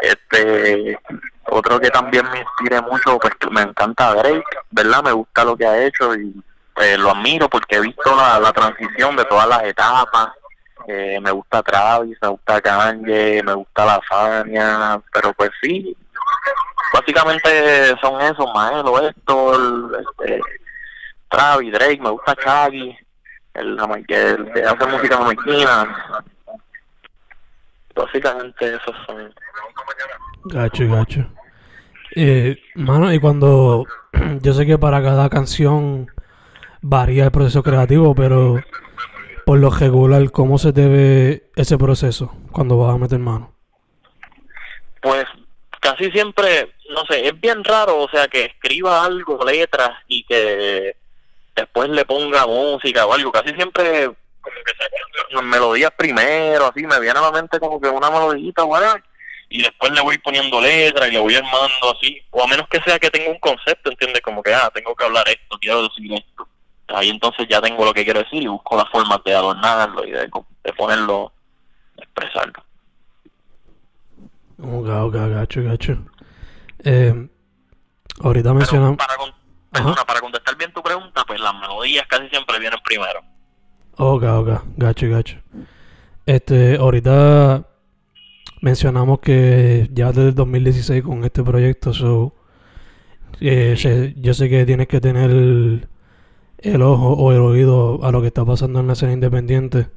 Este 0.01 0.99
otro 1.45 1.79
que 1.79 1.89
también 1.89 2.29
me 2.31 2.39
inspire 2.39 2.81
mucho, 2.81 3.17
pues 3.19 3.33
me 3.51 3.61
encanta 3.61 4.13
Drake, 4.15 4.43
¿verdad? 4.71 5.03
Me 5.03 5.11
gusta 5.11 5.45
lo 5.45 5.55
que 5.55 5.65
ha 5.65 5.85
hecho 5.85 6.13
y 6.15 6.33
pues, 6.73 6.97
lo 6.99 7.11
admiro 7.11 7.49
porque 7.49 7.77
he 7.77 7.81
visto 7.81 8.15
la, 8.15 8.39
la 8.39 8.51
transición 8.51 9.15
de 9.15 9.25
todas 9.25 9.47
las 9.47 9.63
etapas. 9.63 10.29
Eh, 10.87 11.19
me 11.21 11.31
gusta 11.31 11.61
Travis, 11.63 12.17
me 12.21 12.29
gusta 12.29 12.61
Kanye, 12.61 13.43
me 13.43 13.53
gusta 13.53 13.85
La 13.85 13.99
Fania, 14.07 15.01
pero 15.11 15.33
pues 15.33 15.49
sí, 15.61 15.95
básicamente 16.93 17.93
son 17.99 18.21
esos, 18.21 18.45
Maelo, 18.53 18.97
Héctor, 19.05 19.99
este, 19.99 20.39
Travis, 21.29 21.73
Drake, 21.73 21.99
me 22.01 22.11
gusta 22.11 22.35
Chaggy, 22.35 22.97
el, 23.53 23.77
que 24.07 24.63
hace 24.63 24.85
música 24.85 25.17
jamaicana. 25.17 26.23
Básicamente 27.97 28.75
esos 28.75 28.95
son. 29.05 29.33
Gacho, 30.45 30.87
gacho. 30.87 31.25
Eh, 32.15 32.57
mano, 32.75 33.11
y 33.13 33.19
cuando 33.19 33.85
yo 34.41 34.53
sé 34.53 34.65
que 34.65 34.77
para 34.77 35.01
cada 35.01 35.29
canción 35.29 36.07
varía 36.81 37.25
el 37.25 37.31
proceso 37.31 37.63
creativo, 37.63 38.15
pero 38.15 38.61
por 39.45 39.59
lo 39.59 39.69
regular, 39.69 40.29
¿cómo 40.31 40.57
se 40.57 40.71
debe 40.71 41.49
ese 41.55 41.77
proceso 41.77 42.33
cuando 42.51 42.77
vas 42.77 42.95
a 42.95 42.97
meter 42.97 43.19
mano? 43.19 43.53
Pues 45.01 45.25
casi 45.79 46.11
siempre, 46.11 46.73
no 46.89 47.05
sé, 47.09 47.27
es 47.27 47.39
bien 47.39 47.63
raro, 47.63 47.99
o 47.99 48.09
sea, 48.09 48.27
que 48.27 48.45
escriba 48.45 49.03
algo, 49.03 49.43
letras 49.45 49.91
y 50.07 50.23
que 50.23 50.95
después 51.55 51.89
le 51.89 52.05
ponga 52.05 52.45
música 52.45 53.05
o 53.05 53.13
algo. 53.13 53.31
Casi 53.31 53.53
siempre, 53.55 54.11
se 55.29 55.41
melodías 55.41 55.91
primero, 55.97 56.67
así, 56.67 56.85
me 56.85 56.99
viene 56.99 57.19
a 57.19 57.21
la 57.21 57.31
mente 57.31 57.59
como 57.59 57.79
que 57.79 57.89
una 57.89 58.09
melodita, 58.09 58.63
bueno, 58.63 58.87
y 59.49 59.61
después 59.61 59.91
le 59.91 60.01
voy 60.01 60.17
poniendo 60.17 60.59
letras 60.59 61.07
y 61.07 61.11
le 61.11 61.19
voy 61.19 61.35
armando 61.35 61.95
así, 61.95 62.21
o 62.31 62.43
a 62.43 62.47
menos 62.47 62.67
que 62.67 62.81
sea 62.81 62.99
que 62.99 63.09
tenga 63.09 63.31
un 63.31 63.39
concepto, 63.39 63.89
¿entiendes? 63.89 64.21
Como 64.21 64.43
que, 64.43 64.53
ah, 64.53 64.69
tengo 64.73 64.93
que 64.95 65.05
hablar 65.05 65.27
esto, 65.29 65.57
quiero 65.59 65.83
decir 65.83 66.13
esto. 66.13 66.47
Ahí 66.89 67.09
entonces 67.09 67.47
ya 67.49 67.61
tengo 67.61 67.83
lo 67.83 67.93
que 67.93 68.03
quiero 68.03 68.21
decir 68.21 68.41
y 68.41 68.47
busco 68.47 68.77
las 68.77 68.89
formas 68.89 69.19
de 69.25 69.35
adornarlo 69.35 70.05
y 70.05 70.11
de, 70.11 70.29
de 70.63 70.73
ponerlo, 70.73 71.33
de 71.95 72.03
expresarlo. 72.03 72.63
Ok, 74.59 74.87
ok, 74.87 75.13
gacho, 75.13 75.63
gacho. 75.63 75.97
Eh, 76.83 77.27
ahorita 78.21 78.53
mencionamos... 78.53 78.97
Para, 78.97 80.05
para 80.05 80.21
contestar 80.21 80.55
bien 80.55 80.71
tu 80.73 80.81
pregunta, 80.81 81.23
pues 81.25 81.39
las 81.39 81.53
melodías 81.55 82.07
casi 82.07 82.27
siempre 82.29 82.57
vienen 82.57 82.79
primero. 82.83 83.21
Ok, 83.99 84.23
ok, 84.23 84.49
gacho, 84.77 85.09
gacho. 85.09 85.37
Este, 86.25 86.77
ahorita 86.77 87.67
mencionamos 88.61 89.19
que 89.19 89.89
ya 89.93 90.07
desde 90.11 90.29
el 90.29 90.35
2016 90.35 91.03
con 91.03 91.23
este 91.25 91.43
proyecto, 91.43 91.93
so, 91.93 92.35
eh, 93.41 94.13
yo 94.17 94.33
sé 94.33 94.49
que 94.49 94.65
tienes 94.65 94.87
que 94.87 95.01
tener 95.01 95.31
el, 95.31 96.81
ojo 96.81 97.13
o 97.13 97.31
el 97.31 97.39
oído 97.41 98.03
a 98.03 98.11
lo 98.11 98.21
que 98.21 98.27
está 98.27 98.45
pasando 98.45 98.79
en 98.81 98.87
la 98.87 98.93
escena 98.93 99.13
independiente. 99.13 99.87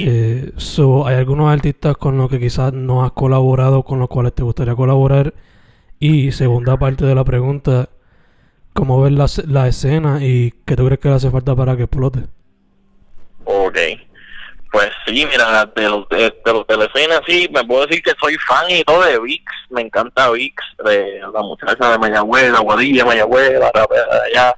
Eh, 0.00 0.52
so, 0.56 1.06
hay 1.06 1.16
algunos 1.16 1.50
artistas 1.52 1.96
con 1.96 2.18
los 2.18 2.28
que 2.30 2.40
quizás 2.40 2.72
no 2.72 3.04
has 3.04 3.12
colaborado, 3.12 3.84
con 3.84 4.00
los 4.00 4.08
cuales 4.08 4.34
te 4.34 4.42
gustaría 4.42 4.74
colaborar. 4.74 5.34
Y 6.00 6.32
segunda 6.32 6.78
parte 6.78 7.06
de 7.06 7.14
la 7.14 7.24
pregunta, 7.24 7.90
¿cómo 8.74 9.00
ves 9.02 9.12
la, 9.12 9.26
la 9.46 9.68
escena 9.68 10.24
y 10.24 10.52
qué 10.64 10.76
tú 10.76 10.86
crees 10.86 11.00
que 11.00 11.08
le 11.10 11.14
hace 11.16 11.30
falta 11.30 11.54
para 11.56 11.76
que 11.76 11.84
explote? 11.84 12.37
Ok. 13.50 13.78
Pues 14.70 14.90
sí, 15.06 15.26
mira, 15.26 15.64
de 15.64 15.88
los 15.88 16.06
de, 16.10 16.32
los 16.44 16.66
escena 16.68 17.20
sí, 17.26 17.48
me 17.50 17.64
puedo 17.64 17.86
decir 17.86 18.02
que 18.02 18.12
soy 18.20 18.36
fan 18.46 18.70
y 18.70 18.84
todo 18.84 19.02
de 19.02 19.18
VIX, 19.18 19.44
me 19.70 19.80
encanta 19.80 20.30
VIX, 20.30 20.54
de 20.84 21.20
la 21.32 21.40
muchacha 21.40 21.90
de 21.90 21.98
Mayagüez, 21.98 22.50
la 22.52 22.60
Guadilla, 22.60 23.06
Mayagüez, 23.06 23.58
la 23.58 23.72
allá. 24.26 24.54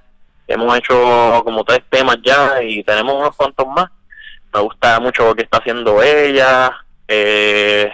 Hemos 0.49 0.77
hecho 0.77 1.43
como 1.45 1.63
tres 1.63 1.83
temas 1.89 2.17
ya 2.25 2.61
y 2.61 2.83
tenemos 2.83 3.15
unos 3.15 3.37
cuantos 3.37 3.69
más 3.69 3.89
me 4.53 4.61
gusta 4.61 4.99
mucho 4.99 5.27
lo 5.27 5.35
que 5.35 5.43
está 5.43 5.59
haciendo 5.59 6.03
ella. 6.03 6.73
Eh, 7.07 7.91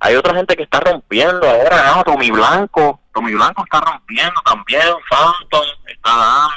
hay 0.00 0.14
otra 0.16 0.34
gente 0.34 0.56
que 0.56 0.64
está 0.64 0.80
rompiendo 0.80 1.48
ahora, 1.48 1.94
¿no? 1.96 2.04
Tommy 2.04 2.30
Blanco, 2.30 3.00
Tommy 3.14 3.32
Blanco 3.32 3.64
está 3.64 3.80
rompiendo 3.80 4.38
también, 4.44 4.82
Phantom 5.08 5.66
está 5.86 6.10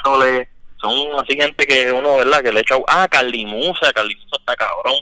dándole, 0.04 0.50
son 0.80 1.18
así 1.18 1.34
gente 1.34 1.66
que 1.66 1.92
uno, 1.92 2.16
¿verdad? 2.16 2.42
Que 2.42 2.52
le 2.52 2.60
echa, 2.60 2.76
ah, 2.86 3.08
Carly 3.10 3.44
Musa, 3.46 3.92
Carly 3.92 4.14
Musa 4.16 4.36
está 4.38 4.56
cabrón, 4.56 4.94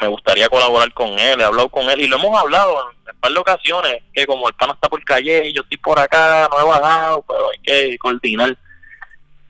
me 0.00 0.08
gustaría 0.08 0.48
colaborar 0.48 0.92
con 0.92 1.18
él, 1.18 1.40
he 1.40 1.44
hablado 1.44 1.68
con 1.68 1.88
él 1.90 2.00
y 2.00 2.06
lo 2.06 2.16
hemos 2.16 2.38
hablado 2.38 2.90
en 2.90 3.14
un 3.14 3.20
par 3.20 3.32
de 3.32 3.38
ocasiones, 3.38 4.02
que 4.12 4.26
como 4.26 4.48
el 4.48 4.54
pan 4.54 4.70
está 4.70 4.88
por 4.88 5.02
calle 5.04 5.48
y 5.48 5.52
yo 5.52 5.62
estoy 5.62 5.78
por 5.78 5.98
acá, 5.98 6.48
no 6.50 6.60
he 6.60 6.64
bajado, 6.64 7.24
pero 7.26 7.50
hay 7.50 7.58
que 7.58 7.98
coordinar. 7.98 8.56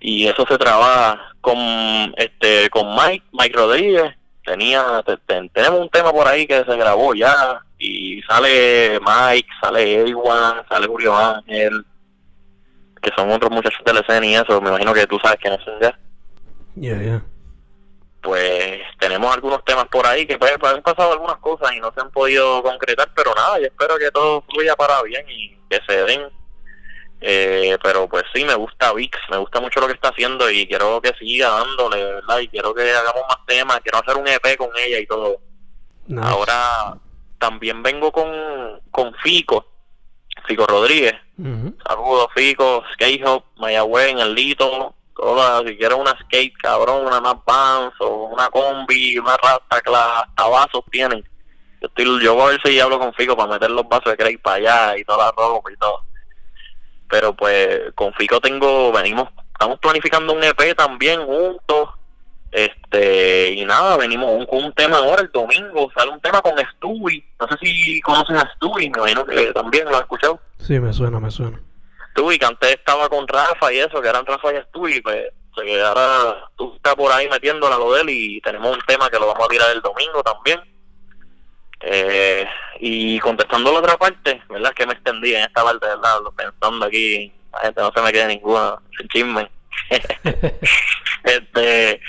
Y 0.01 0.27
eso 0.27 0.45
se 0.47 0.59
trabaja 0.59 1.33
con 1.41 1.57
este 2.17 2.69
con 2.71 2.95
Mike 2.95 3.25
Mike 3.33 3.57
Rodríguez. 3.57 4.15
Tenía 4.45 5.03
tenemos 5.27 5.81
un 5.81 5.89
tema 5.89 6.13
por 6.13 6.29
ahí 6.29 6.47
que 6.47 6.65
se 6.65 6.77
grabó 6.77 7.15
ya 7.15 7.61
y 7.79 8.23
sale 8.23 9.01
Mike 9.01 9.49
sale 9.61 10.09
Ewan 10.09 10.65
sale 10.69 10.87
Julio 10.87 11.17
Ángel 11.17 11.85
que 13.07 13.13
son 13.17 13.31
otros 13.31 13.53
muchachos 13.53 13.81
de 13.85 13.93
la 13.95 14.01
escena 14.01 14.27
y 14.27 14.35
eso 14.35 14.61
me 14.61 14.71
imagino 14.71 14.93
que 14.93 15.07
tú 15.07 15.17
sabes 15.23 15.39
quiénes 15.41 15.65
son 15.65 15.79
ya 15.81 15.97
yeah, 16.75 17.01
yeah. 17.01 17.25
pues 18.21 18.83
tenemos 18.99 19.33
algunos 19.33 19.65
temas 19.65 19.85
por 19.87 20.05
ahí 20.05 20.27
que 20.27 20.37
pues, 20.37 20.53
pues, 20.59 20.73
han 20.73 20.83
pasado 20.83 21.13
algunas 21.13 21.37
cosas 21.37 21.73
y 21.73 21.79
no 21.79 21.93
se 21.95 22.01
han 22.01 22.11
podido 22.11 22.61
concretar 22.65 23.09
pero 23.15 23.33
nada 23.33 23.61
yo 23.61 23.67
espero 23.67 23.97
que 23.97 24.11
todo 24.11 24.43
fluya 24.51 24.75
para 24.75 25.01
bien 25.03 25.25
y 25.29 25.57
que 25.71 25.79
se 25.87 26.03
den 26.05 26.29
eh, 27.21 27.79
pero 27.83 28.07
pues 28.09 28.25
sí, 28.35 28.45
me 28.45 28.55
gusta 28.55 28.93
VIX, 28.93 29.19
me 29.31 29.39
gusta 29.39 29.59
mucho 29.61 29.81
lo 29.81 29.87
que 29.87 29.95
está 29.95 30.11
haciendo 30.11 30.51
y 30.51 30.67
quiero 30.67 31.01
que 31.01 31.15
siga 31.19 31.49
dándole, 31.49 32.05
¿verdad? 32.05 32.41
Y 32.41 32.49
quiero 32.49 32.75
que 32.75 32.93
hagamos 32.93 33.23
más 33.27 33.39
temas, 33.47 33.81
quiero 33.81 33.99
hacer 33.99 34.17
un 34.17 34.29
EP 34.29 34.57
con 34.59 34.69
ella 34.77 34.99
y 34.99 35.07
todo. 35.07 35.41
Ahora 36.21 36.95
también 37.39 37.83
vengo 37.83 38.13
con, 38.13 38.31
con 38.91 39.15
Fico, 39.23 39.67
Fico 40.47 40.67
Rodríguez. 40.67 41.15
Saludos, 41.37 42.29
Fico, 42.35 42.83
Skate 42.95 43.25
Hop, 43.27 43.45
Mayagüez, 43.57 44.09
en 44.11 44.19
el 44.19 44.35
Lito. 44.35 44.95
Toda, 45.15 45.61
si 45.67 45.77
quieres 45.77 45.99
una 45.99 46.17
skate, 46.21 46.53
cabrón, 46.63 47.07
una 47.07 47.21
más 47.21 47.37
Vans 47.47 47.95
o 48.01 48.29
una 48.33 48.51
combi, 48.51 49.19
una 49.19 49.37
rasta, 49.37 49.65
hasta 49.71 50.47
vasos 50.47 50.85
tienen. 50.91 51.25
Yo, 51.81 51.89
estoy, 51.89 52.23
yo 52.23 52.35
voy 52.35 52.45
a 52.45 52.49
ver 52.49 52.61
si 52.65 52.81
hablo 52.81 52.99
con 52.99 53.15
Fico 53.15 53.37
para 53.37 53.53
meter 53.53 53.71
los 53.71 53.89
vasos 53.89 54.13
de 54.13 54.17
Craig 54.17 54.39
para 54.43 54.57
allá 54.57 54.99
y 54.99 55.05
toda 55.05 55.25
la 55.25 55.33
ropa 55.33 55.73
y 55.73 55.77
todo 55.77 56.07
pero 57.09 57.35
pues 57.35 57.93
con 57.95 58.13
Fico 58.15 58.41
tengo, 58.41 58.93
venimos, 58.93 59.29
estamos 59.53 59.79
planificando 59.79 60.33
un 60.33 60.43
EP 60.43 60.77
también 60.77 61.25
juntos, 61.25 61.91
este, 62.53 63.53
y 63.53 63.65
nada, 63.65 63.97
venimos 63.97 64.47
con 64.47 64.65
un, 64.65 64.73
tema 64.73 64.99
ahora 64.99 65.23
el 65.23 65.31
domingo, 65.31 65.91
sale 65.95 66.11
un 66.11 66.21
tema 66.21 66.41
con 66.41 66.55
Stewie, 66.59 67.25
no 67.41 67.49
sé 67.49 67.57
si 67.61 68.01
conocen 68.01 68.37
a 68.37 68.53
Stewie, 68.55 68.91
me 68.91 68.99
imagino 68.99 69.25
que 69.27 69.53
también 69.53 69.85
lo 69.85 69.97
has 69.97 70.03
escuchado. 70.03 70.41
Sí, 70.59 70.79
me 70.81 70.93
suena, 70.93 71.21
me 71.21 71.31
suena. 71.31 71.61
Stewie, 72.13 72.39
que 72.39 72.47
antes 72.47 72.71
estaba 72.71 73.09
con 73.09 73.29
Rafa 73.29 73.73
y 73.73 73.79
eso, 73.79 74.01
que 74.01 74.09
eran 74.09 74.25
Rafa 74.25 74.53
y 74.55 74.63
Stewie, 74.63 75.03
pues 75.03 75.33
ahora 75.85 76.49
tú 76.57 76.75
estás 76.77 76.95
por 76.95 77.11
ahí 77.13 77.29
metiéndola 77.29 77.77
lo 77.77 77.93
de 77.95 78.03
él 78.03 78.11
y 78.11 78.41
tenemos 78.41 78.77
un 78.77 78.83
tema 78.87 79.09
que 79.09 79.19
lo 79.19 79.27
vamos 79.27 79.47
a 79.47 79.49
tirar 79.49 79.71
el 79.71 79.81
domingo 79.81 80.23
también 80.23 80.61
eh, 81.81 82.47
y 82.81 83.19
contestando 83.21 83.73
la 83.73 83.79
otra 83.79 83.97
parte, 83.97 84.43
¿verdad? 84.49 84.73
Que 84.73 84.87
me 84.87 84.93
extendí 84.95 85.35
en 85.35 85.43
esta 85.43 85.63
parte, 85.63 85.87
¿verdad? 85.87 86.19
Pensando 86.37 86.87
aquí, 86.87 87.33
la 87.53 87.61
gente 87.61 87.81
no 87.81 87.93
se 87.95 88.03
me 88.03 88.13
quede 88.13 88.29
ninguna, 88.29 88.77
sin 88.97 89.09
chisme. 89.09 89.51
este, 91.25 92.01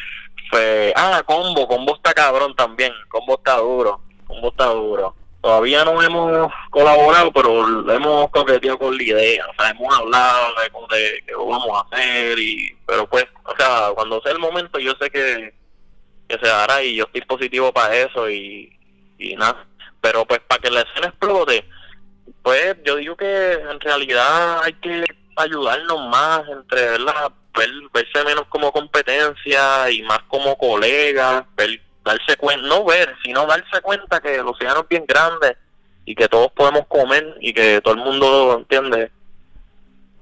ah, 0.98 1.24
combo, 1.26 1.68
combo 1.68 1.96
está 1.96 2.14
cabrón 2.14 2.56
también, 2.56 2.92
combo 3.10 3.36
está 3.36 3.58
duro, 3.58 4.02
combo 4.26 4.50
está 4.50 4.66
duro. 4.66 5.16
todavía 5.42 5.86
no 5.86 6.02
hemos 6.02 6.52
colaborado, 6.70 7.32
pero 7.32 7.92
hemos 7.92 8.30
coqueteado 8.32 8.80
con 8.80 8.98
la 8.98 9.04
idea, 9.04 9.46
o 9.48 9.54
sea, 9.62 9.70
hemos 9.70 9.96
hablado 9.96 10.54
de, 10.90 10.98
de 10.98 11.24
qué 11.26 11.36
vamos 11.36 11.70
a 11.74 11.96
hacer, 11.96 12.40
y 12.40 12.76
pero 12.86 13.08
pues, 13.08 13.26
o 13.46 13.56
sea, 13.58 13.92
cuando 13.96 14.22
sea 14.22 14.32
el 14.34 14.40
momento 14.40 14.80
yo 14.80 14.94
sé 15.00 15.10
que, 15.10 15.54
que 16.28 16.40
se 16.40 16.48
dará 16.48 16.84
y 16.84 16.96
yo 16.96 17.06
estoy 17.06 17.22
positivo 17.22 17.72
para 17.72 17.96
eso 17.96 18.30
y, 18.30 18.78
y 19.18 19.36
nada, 19.36 19.66
pero 20.02 20.26
pues 20.26 20.40
para 20.48 20.62
que 20.62 20.72
la 20.72 20.82
escena 20.82 21.08
explote, 21.08 21.64
pues 22.42 22.76
yo 22.86 22.96
digo 22.96 23.16
que 23.16 23.54
en 23.54 23.80
realidad 23.80 24.62
hay 24.64 24.74
que 24.74 25.06
ayudarnos 25.38 26.10
más 26.10 26.42
entre, 26.50 26.98
¿verdad? 27.58 27.90
verse 27.94 28.24
menos 28.24 28.46
como 28.50 28.72
competencia 28.72 29.90
y 29.90 30.04
más 30.04 30.20
como 30.28 30.58
colegas, 30.58 31.46
darse 32.04 32.38
cuenta, 32.38 32.68
no 32.68 32.86
ver, 32.86 33.16
sino 33.24 33.46
darse 33.46 33.82
cuenta 33.82 34.20
que 34.20 34.36
el 34.36 34.48
océano 34.48 34.82
es 34.82 34.88
bien 34.88 35.06
grande 35.08 35.58
y 36.06 36.16
que 36.16 36.28
todos 36.28 36.52
podemos 36.54 36.88
comer 36.88 37.36
y 37.42 37.54
que 37.54 37.82
todo 37.82 37.94
el 37.94 38.00
mundo 38.00 38.56
entiende. 38.60 39.12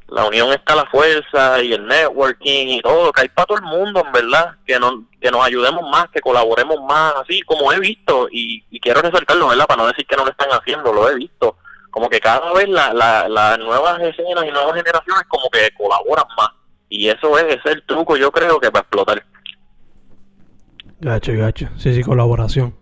La 0.08 0.26
unión 0.26 0.52
está 0.52 0.76
la 0.76 0.86
fuerza 0.86 1.62
y 1.64 1.74
el 1.74 1.86
networking 1.86 2.68
y 2.68 2.82
todo, 2.82 3.12
que 3.12 3.22
hay 3.22 3.30
para 3.30 3.48
todo 3.48 3.58
el 3.58 3.64
mundo, 3.64 4.04
en 4.06 4.12
verdad, 4.12 4.56
que, 4.66 4.80
no, 4.80 5.06
que 5.20 5.32
nos 5.32 5.46
ayudemos 5.46 5.82
más, 5.90 6.10
que 6.10 6.22
colaboremos 6.22 6.78
más, 6.88 7.16
así 7.16 7.42
como 7.42 7.72
he 7.72 7.80
visto, 7.80 8.28
y, 8.32 8.62
quiero 8.80 9.02
resaltarlo, 9.02 9.48
¿verdad? 9.48 9.66
Para 9.66 9.82
no 9.82 9.88
decir 9.88 10.06
que 10.06 10.16
no 10.16 10.26
lo 10.26 10.32
están 10.32 10.50
haciendo, 10.50 10.94
lo 10.94 11.10
he 11.10 11.16
visto. 11.16 11.58
Como 11.90 12.10
que 12.10 12.20
cada 12.20 12.54
vez 12.54 12.68
la, 12.68 12.94
la, 12.94 13.28
las 13.28 13.58
nuevas 13.58 14.00
escenas 14.02 14.46
y 14.46 14.52
nuevas 14.52 14.76
generaciones 14.76 15.24
como 15.28 15.50
que 15.50 15.72
colaboran 15.76 16.26
más. 16.38 16.50
Y 16.98 17.10
eso 17.10 17.38
es, 17.38 17.60
el 17.66 17.84
truco, 17.84 18.16
yo 18.16 18.32
creo, 18.32 18.58
que 18.58 18.72
para 18.72 18.84
explotar. 18.84 19.26
Gacho, 21.02 21.34
gacho. 21.34 21.68
Sí, 21.78 21.94
sí, 21.94 22.02
colaboración. 22.02 22.74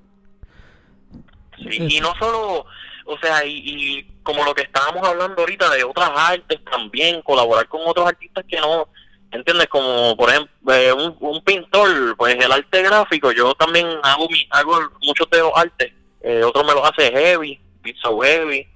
y 1.58 2.00
no 2.00 2.14
solo, 2.20 2.68
o 3.06 3.18
sea, 3.20 3.44
y, 3.44 4.08
como 4.22 4.46
lo 4.46 4.54
que 4.54 4.62
estábamos 4.62 5.08
hablando 5.08 5.42
ahorita 5.42 5.68
de 5.72 5.84
otras 5.84 6.12
artes 6.14 6.64
también, 6.64 7.24
colaborar 7.24 7.68
con 7.68 7.82
otros 7.86 8.08
artistas 8.08 8.46
que 8.48 8.60
no, 8.60 8.88
¿entiendes? 9.32 9.68
Como, 9.68 10.16
por 10.16 10.30
ejemplo, 10.30 10.74
eh, 10.74 10.94
un, 10.94 11.44
pintor, 11.44 12.16
pues 12.16 12.36
el 12.36 12.52
arte 12.52 12.84
gráfico, 12.84 13.32
yo 13.32 13.56
también 13.56 13.88
hago 14.04 14.30
mi, 14.30 14.48
hago 14.52 14.80
muchos 15.02 15.28
de 15.32 15.40
los 15.40 15.52
artes, 15.56 15.92
eh, 16.22 16.44
otros 16.44 16.64
me 16.68 16.74
los 16.74 16.88
hace 16.88 17.12
Heavy, 17.12 17.60
Pizza 17.82 18.10
Heavy, 18.10 18.68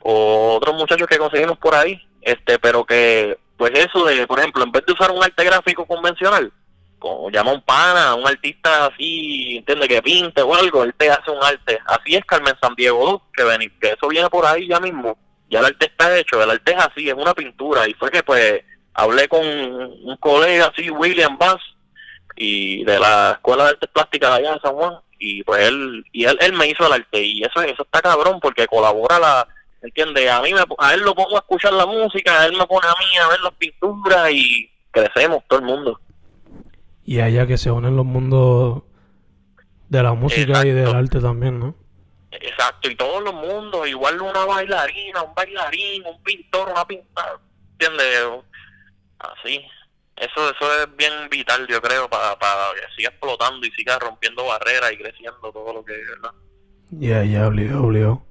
o 0.00 0.54
otros 0.56 0.74
muchachos 0.74 1.06
que 1.06 1.18
conseguimos 1.18 1.58
por 1.58 1.74
ahí, 1.74 2.00
este, 2.22 2.58
pero 2.58 2.86
que 2.86 3.43
pues 3.56 3.72
eso 3.74 4.04
de, 4.04 4.26
por 4.26 4.38
ejemplo, 4.38 4.64
en 4.64 4.72
vez 4.72 4.84
de 4.86 4.92
usar 4.92 5.10
un 5.10 5.22
arte 5.22 5.44
gráfico 5.44 5.86
convencional, 5.86 6.52
como 6.98 7.30
llama 7.30 7.52
un 7.52 7.60
pana, 7.60 8.14
un 8.14 8.26
artista 8.26 8.86
así, 8.86 9.58
entiende 9.58 9.86
que 9.86 10.02
pinte 10.02 10.40
o 10.40 10.54
algo, 10.54 10.82
él 10.84 10.94
te 10.96 11.10
hace 11.10 11.30
un 11.30 11.42
arte. 11.42 11.78
Así 11.86 12.14
es 12.14 12.24
Carmen 12.24 12.54
San 12.60 12.74
Diego, 12.74 13.22
que, 13.36 13.44
ven, 13.44 13.60
que 13.80 13.90
eso 13.90 14.08
viene 14.08 14.30
por 14.30 14.46
ahí 14.46 14.66
ya 14.66 14.80
mismo. 14.80 15.18
Ya 15.50 15.58
el 15.60 15.66
arte 15.66 15.86
está 15.86 16.16
hecho, 16.18 16.42
el 16.42 16.50
arte 16.50 16.72
es 16.72 16.78
así, 16.78 17.08
es 17.08 17.14
una 17.14 17.34
pintura. 17.34 17.86
Y 17.86 17.94
fue 17.94 18.10
que 18.10 18.22
pues 18.22 18.62
hablé 18.94 19.28
con 19.28 19.44
un 19.44 20.16
colega 20.18 20.72
así, 20.72 20.88
William 20.90 21.36
Bass, 21.36 21.60
y 22.36 22.84
de 22.84 22.98
la 22.98 23.32
Escuela 23.32 23.64
de 23.64 23.70
Artes 23.70 23.90
Plásticas 23.92 24.30
allá 24.30 24.54
de 24.54 24.60
San 24.60 24.72
Juan, 24.72 24.94
y 25.18 25.42
pues 25.42 25.68
él, 25.68 26.04
y 26.10 26.24
él, 26.24 26.38
él 26.40 26.52
me 26.54 26.68
hizo 26.68 26.86
el 26.86 26.92
arte. 26.94 27.22
Y 27.22 27.42
eso, 27.42 27.60
eso 27.60 27.82
está 27.82 28.00
cabrón 28.00 28.40
porque 28.40 28.66
colabora 28.66 29.18
la 29.18 29.48
¿entiendes? 29.84 30.30
A 30.30 30.40
mí 30.40 30.52
me, 30.52 30.60
a 30.78 30.94
él 30.94 31.00
lo 31.00 31.14
pongo 31.14 31.36
a 31.36 31.40
escuchar 31.40 31.72
la 31.74 31.86
música, 31.86 32.40
a 32.40 32.46
él 32.46 32.56
me 32.56 32.66
pone 32.66 32.88
a 32.88 32.94
mí 32.98 33.16
a 33.18 33.28
ver 33.28 33.40
las 33.40 33.52
pinturas 33.52 34.30
y 34.32 34.70
crecemos 34.90 35.44
todo 35.46 35.58
el 35.60 35.66
mundo. 35.66 36.00
Y 37.04 37.20
allá 37.20 37.46
que 37.46 37.58
se 37.58 37.70
unen 37.70 37.96
los 37.96 38.06
mundos 38.06 38.82
de 39.88 40.02
la 40.02 40.14
música 40.14 40.66
y 40.66 40.70
del 40.70 40.94
arte 40.94 41.20
también, 41.20 41.60
¿no? 41.60 41.74
Exacto, 42.30 42.90
y 42.90 42.96
todos 42.96 43.22
los 43.22 43.34
mundos, 43.34 43.86
igual 43.86 44.20
una 44.20 44.44
bailarina, 44.44 45.22
un 45.22 45.34
bailarín, 45.34 46.04
un 46.06 46.20
pintor, 46.22 46.70
una 46.70 46.84
pintada, 46.86 47.38
¿entiendes? 47.72 48.42
Así. 49.18 49.60
Eso 50.16 50.48
eso 50.48 50.82
es 50.82 50.96
bien 50.96 51.12
vital, 51.28 51.66
yo 51.66 51.82
creo, 51.82 52.08
para, 52.08 52.38
para 52.38 52.72
que 52.74 52.94
siga 52.96 53.10
explotando 53.10 53.66
y 53.66 53.70
siga 53.72 53.98
rompiendo 53.98 54.46
barreras 54.46 54.92
y 54.92 54.96
creciendo 54.96 55.52
todo 55.52 55.72
lo 55.74 55.84
que, 55.84 55.92
¿verdad? 55.92 56.30
Ya, 56.90 57.24
ya, 57.24 57.46
obligado, 57.48 57.84
obligado. 57.84 58.22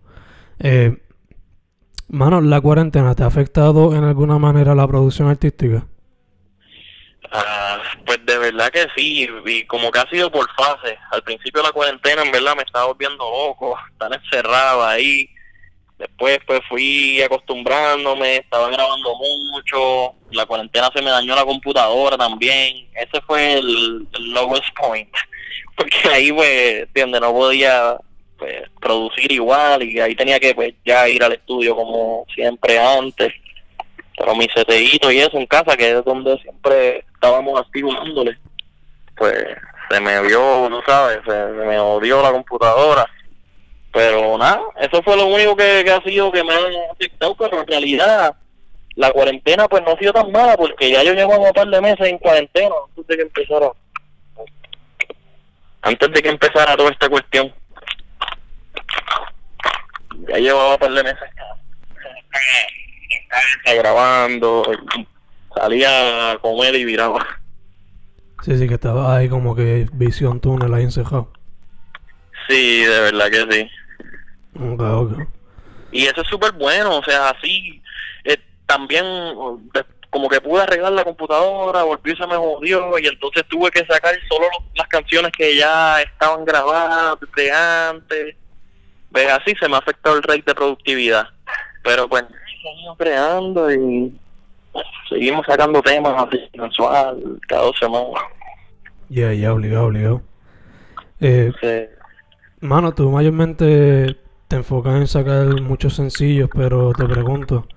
Eh, 0.59 0.97
Mano, 2.13 2.41
¿la 2.41 2.61
cuarentena 2.61 3.15
te 3.15 3.23
ha 3.23 3.25
afectado 3.25 3.95
en 3.95 4.03
alguna 4.03 4.37
manera 4.37 4.75
la 4.75 4.87
producción 4.87 5.29
artística? 5.29 5.83
Ah, 7.31 7.81
pues 8.05 8.23
de 8.23 8.37
verdad 8.37 8.69
que 8.69 8.85
sí, 8.95 9.27
y 9.47 9.65
como 9.65 9.89
que 9.89 9.97
ha 9.97 10.07
sido 10.11 10.31
por 10.31 10.47
fase. 10.53 10.95
Al 11.09 11.23
principio 11.23 11.63
de 11.63 11.69
la 11.69 11.73
cuarentena, 11.73 12.21
en 12.21 12.31
verdad, 12.31 12.55
me 12.55 12.61
estaba 12.61 12.85
volviendo 12.85 13.17
loco, 13.17 13.75
estar 13.91 14.13
encerrado 14.13 14.85
ahí. 14.85 15.27
Después, 15.97 16.37
pues 16.45 16.59
fui 16.69 17.19
acostumbrándome, 17.19 18.35
estaba 18.37 18.69
grabando 18.69 19.15
mucho. 19.15 20.13
La 20.29 20.45
cuarentena 20.45 20.91
se 20.93 21.01
me 21.01 21.09
dañó 21.09 21.33
la 21.33 21.45
computadora 21.45 22.15
también. 22.15 22.89
Ese 22.93 23.21
fue 23.25 23.53
el, 23.57 24.07
el 24.13 24.33
lowest 24.35 24.69
point. 24.79 25.09
Porque 25.75 25.97
ahí, 26.09 26.31
pues, 26.31 26.83
entiende, 26.83 27.19
no 27.19 27.33
podía 27.33 27.97
pues, 28.37 28.69
producir 28.81 29.31
igual 29.31 29.83
y 29.83 29.99
ahí 29.99 30.15
tenía 30.15 30.39
que 30.39 30.53
pues 30.53 30.73
ya 30.85 31.07
ir 31.07 31.23
al 31.23 31.33
estudio 31.33 31.75
como 31.75 32.25
siempre 32.33 32.79
antes. 32.79 33.33
Pero 34.17 34.35
mi 34.35 34.47
seteíto 34.53 35.11
y 35.11 35.19
eso 35.19 35.37
en 35.37 35.45
casa 35.47 35.75
que 35.75 35.91
es 35.91 36.05
donde 36.05 36.37
siempre 36.39 37.05
estábamos 37.13 37.59
activos 37.59 37.95
pues 39.15 39.45
se 39.89 39.99
me 39.99 40.21
vio 40.21 40.69
no 40.69 40.81
sabes 40.85 41.19
se, 41.25 41.45
me 41.65 41.79
odió 41.79 42.21
la 42.21 42.31
computadora. 42.31 43.05
Pero 43.91 44.37
nada 44.37 44.61
eso 44.81 45.01
fue 45.03 45.15
lo 45.15 45.27
único 45.27 45.55
que, 45.55 45.89
ha 45.89 46.01
sido 46.01 46.31
que 46.31 46.43
me 46.43 46.53
ha 46.53 46.91
afectado 46.91 47.35
pero 47.35 47.61
en 47.61 47.67
realidad 47.67 48.35
la 48.95 49.11
cuarentena 49.11 49.67
pues 49.67 49.83
no 49.83 49.91
ha 49.91 49.97
sido 49.97 50.13
tan 50.13 50.31
mala 50.31 50.55
porque 50.57 50.91
ya 50.91 51.03
yo 51.03 51.13
llevo 51.13 51.37
un 51.37 51.51
par 51.53 51.67
de 51.67 51.81
meses 51.81 52.07
en 52.07 52.17
cuarentena 52.17 52.75
antes 52.87 53.07
de 53.07 53.15
que 53.15 53.21
empezara. 53.23 53.71
Antes 55.81 56.11
de 56.11 56.21
que 56.21 56.29
empezara 56.29 56.77
toda 56.77 56.91
esta 56.91 57.09
cuestión 57.09 57.53
ya 60.33 60.39
llevaba 60.39 60.73
un 60.73 60.79
par 60.79 60.91
de 60.91 61.03
meses 61.03 61.29
grabando, 63.65 64.63
salía 65.55 66.31
a 66.31 66.37
comer 66.37 66.75
y 66.75 66.85
viraba. 66.85 67.25
Sí, 68.43 68.57
sí, 68.57 68.67
que 68.67 68.73
estaba 68.75 69.15
ahí 69.15 69.29
como 69.29 69.55
que 69.55 69.87
visión 69.93 70.39
túnel 70.39 70.73
ahí 70.73 70.83
encejado. 70.83 71.31
Sí, 72.47 72.83
de 72.83 72.99
verdad 72.99 73.29
que 73.29 73.51
sí. 73.51 73.69
Y 75.91 76.05
eso 76.05 76.21
es 76.21 76.27
súper 76.27 76.51
bueno, 76.53 76.97
o 76.97 77.03
sea, 77.03 77.29
así 77.29 77.81
eh, 78.25 78.37
también 78.65 79.05
como 80.09 80.29
que 80.29 80.41
pude 80.41 80.61
arreglar 80.61 80.91
la 80.91 81.03
computadora, 81.03 81.83
volvió 81.83 82.13
y 82.13 82.17
se 82.17 82.27
me 82.27 82.35
jodió 82.35 82.99
y 82.99 83.07
entonces 83.07 83.43
tuve 83.47 83.71
que 83.71 83.85
sacar 83.85 84.15
solo 84.29 84.47
las 84.75 84.87
canciones 84.87 85.31
que 85.31 85.55
ya 85.55 86.01
estaban 86.01 86.45
grabadas 86.45 87.17
de 87.35 87.51
antes 87.51 88.35
¿Ves? 89.13 89.31
Así 89.31 89.53
se 89.59 89.69
me 89.69 89.75
ha 89.75 89.79
afectado 89.79 90.17
el 90.17 90.23
rate 90.23 90.43
de 90.45 90.55
productividad. 90.55 91.27
Pero 91.83 92.07
pues 92.09 92.23
seguimos 92.61 92.97
creando 92.97 93.71
y 93.71 94.13
seguimos 95.09 95.45
sacando 95.45 95.81
temas 95.81 96.27
así 96.27 96.39
mensual, 96.57 97.39
cada 97.47 97.63
dos 97.63 97.77
semanas. 97.79 98.23
Ya, 99.09 99.33
ya, 99.33 99.53
obligado, 99.53 99.85
obligado. 99.85 100.21
Eh, 101.19 101.51
Mano, 102.63 102.93
tú 102.93 103.11
mayormente 103.11 104.15
te 104.47 104.55
enfocas 104.55 104.95
en 104.95 105.07
sacar 105.07 105.61
muchos 105.61 105.95
sencillos, 105.95 106.49
pero 106.55 106.93
te 106.93 107.03
pregunto, 107.03 107.67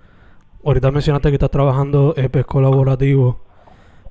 ahorita 0.64 0.92
mencionaste 0.92 1.28
que 1.30 1.34
estás 1.34 1.50
trabajando 1.50 2.14
EPs 2.16 2.46
colaborativos, 2.46 3.34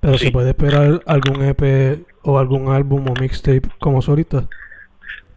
pero 0.01 0.17
¿se 0.17 0.31
puede 0.31 0.49
esperar 0.49 1.01
algún 1.05 1.43
EP 1.43 2.05
o 2.23 2.38
algún 2.38 2.73
álbum 2.73 3.05
o 3.09 3.13
mixtape 3.17 3.69
como 3.79 4.01
solista? 4.01 4.49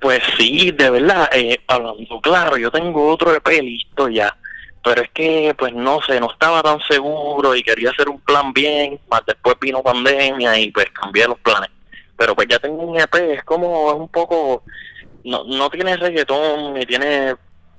Pues 0.00 0.20
sí, 0.36 0.70
de 0.70 0.90
verdad, 0.90 1.28
eh, 1.32 1.60
hablando 1.66 2.20
claro, 2.20 2.56
yo 2.56 2.70
tengo 2.70 3.08
otro 3.08 3.34
EP 3.34 3.48
listo 3.62 4.08
ya, 4.08 4.36
pero 4.84 5.02
es 5.02 5.10
que, 5.10 5.54
pues 5.58 5.74
no 5.74 6.00
sé, 6.02 6.20
no 6.20 6.30
estaba 6.30 6.62
tan 6.62 6.78
seguro 6.88 7.54
y 7.54 7.64
quería 7.64 7.90
hacer 7.90 8.08
un 8.08 8.20
plan 8.20 8.52
bien, 8.52 9.00
más 9.10 9.22
después 9.26 9.56
vino 9.60 9.82
pandemia 9.82 10.56
y 10.58 10.70
pues 10.70 10.86
cambié 10.90 11.26
los 11.26 11.38
planes. 11.40 11.70
Pero 12.16 12.34
pues 12.36 12.46
ya 12.48 12.58
tengo 12.60 12.82
un 12.82 12.98
EP, 12.98 13.14
es 13.14 13.44
como, 13.44 13.90
es 13.90 13.96
un 13.96 14.08
poco, 14.08 14.62
no, 15.24 15.44
no 15.44 15.68
tiene 15.70 15.96
reggaetón, 15.96 16.74
ni 16.74 16.86
tiene, 16.86 17.34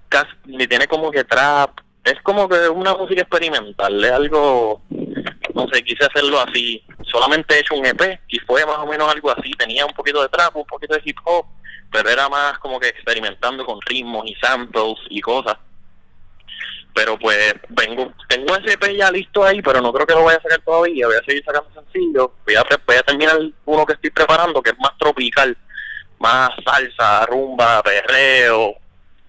casi, 0.09 0.31
ni 0.45 0.67
tiene 0.67 0.87
como 0.87 1.11
que 1.11 1.23
trap, 1.23 1.79
es 2.03 2.21
como 2.21 2.49
que 2.49 2.67
una 2.67 2.95
música 2.95 3.21
experimental, 3.21 4.03
es 4.03 4.11
algo, 4.11 4.81
no 4.89 5.67
sé, 5.71 5.83
quise 5.83 6.05
hacerlo 6.05 6.39
así, 6.41 6.83
solamente 7.03 7.55
he 7.55 7.59
hecho 7.59 7.75
un 7.75 7.85
EP 7.85 8.19
y 8.27 8.39
fue 8.39 8.65
más 8.65 8.77
o 8.79 8.87
menos 8.87 9.09
algo 9.09 9.31
así, 9.31 9.51
tenía 9.51 9.85
un 9.85 9.93
poquito 9.93 10.21
de 10.21 10.29
trap, 10.29 10.55
un 10.55 10.65
poquito 10.65 10.95
de 10.95 11.01
hip 11.05 11.17
hop, 11.23 11.45
pero 11.91 12.09
era 12.09 12.29
más 12.29 12.57
como 12.59 12.79
que 12.79 12.87
experimentando 12.87 13.65
con 13.65 13.81
ritmos 13.81 14.25
y 14.27 14.35
samples 14.35 14.95
y 15.09 15.21
cosas. 15.21 15.57
Pero 16.93 17.17
pues 17.17 17.53
vengo, 17.69 18.11
tengo 18.27 18.55
ese 18.55 18.73
EP 18.73 18.97
ya 18.97 19.11
listo 19.11 19.43
ahí, 19.43 19.61
pero 19.61 19.79
no 19.81 19.93
creo 19.93 20.05
que 20.05 20.13
lo 20.13 20.23
vaya 20.23 20.37
a 20.37 20.41
sacar 20.41 20.61
todavía, 20.61 21.07
voy 21.07 21.15
a 21.15 21.23
seguir 21.23 21.43
sacando 21.45 21.69
sencillos, 21.73 22.29
voy 22.45 22.55
a, 22.55 22.63
voy 22.85 22.95
a 22.95 23.03
terminar 23.03 23.37
uno 23.65 23.85
que 23.85 23.93
estoy 23.93 24.09
preparando 24.09 24.61
que 24.61 24.71
es 24.71 24.79
más 24.79 24.97
tropical, 24.97 25.55
más 26.17 26.49
salsa, 26.65 27.25
rumba, 27.27 27.81
perreo, 27.83 28.75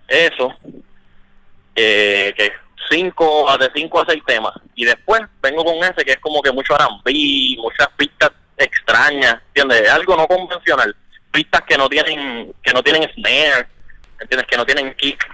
eso, 0.09 0.53
eh, 1.75 2.35
que 2.37 2.53
cinco, 2.91 3.47
de 3.59 3.71
cinco 3.75 4.01
a 4.01 4.07
seis 4.09 4.23
temas. 4.27 4.55
Y 4.75 4.85
después 4.85 5.23
vengo 5.41 5.65
con 5.65 5.77
ese 5.77 6.05
que 6.05 6.13
es 6.13 6.19
como 6.19 6.43
que 6.43 6.53
mucho 6.53 6.75
arambí, 6.75 7.57
muchas 7.61 7.89
pistas 7.97 8.33
extrañas, 8.57 9.37
¿entiendes? 9.49 9.91
Algo 9.91 10.17
no 10.17 10.27
convencional. 10.27 10.95
Pistas 11.31 11.63
que 11.63 11.77
no 11.77 11.89
tienen, 11.89 12.53
que 12.63 12.73
no 12.73 12.83
tienen 12.83 13.09
snare, 13.15 13.69
¿entiendes? 14.19 14.47
Que 14.49 14.57
no 14.57 14.67
tienen 14.67 14.95
kick. 14.95 15.25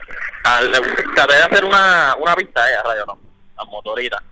Al, 0.44 0.70
traté 1.14 1.36
de 1.36 1.42
hacer 1.42 1.64
una, 1.64 2.14
una 2.18 2.34
pista, 2.36 2.70
eh, 2.70 2.76
a 2.76 2.82
radio 2.82 3.06
no, 3.06 3.18
a 3.56 3.64
motorita. 3.64 4.22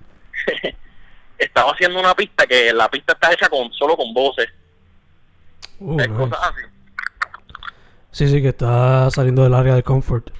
Estaba 1.38 1.72
haciendo 1.72 1.98
una 1.98 2.14
pista 2.14 2.46
que 2.46 2.72
la 2.72 2.88
pista 2.88 3.14
está 3.14 3.32
hecha 3.32 3.48
con 3.48 3.72
solo 3.72 3.96
con 3.96 4.14
voces. 4.14 4.48
Uh, 5.80 6.00
es 6.00 6.08
cosas 6.08 6.38
así. 6.42 6.62
Sí, 8.12 8.28
sí, 8.28 8.40
que 8.40 8.48
está 8.48 9.10
saliendo 9.10 9.42
del 9.42 9.54
área 9.54 9.74
de 9.74 9.82
comfort. 9.82 10.30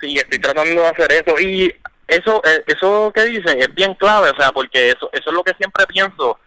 Sí, 0.00 0.16
estoy 0.16 0.38
tratando 0.38 0.80
de 0.80 0.86
hacer 0.86 1.12
eso 1.12 1.38
y 1.40 1.74
eso 2.06 2.42
eh, 2.44 2.64
eso 2.66 3.12
que 3.14 3.24
dicen 3.24 3.60
es 3.60 3.74
bien 3.74 3.94
clave, 3.94 4.30
o 4.30 4.36
sea, 4.36 4.52
porque 4.52 4.90
eso 4.90 5.10
eso 5.12 5.30
es 5.30 5.34
lo 5.34 5.42
que 5.42 5.54
siempre 5.54 5.86
pienso, 5.86 6.38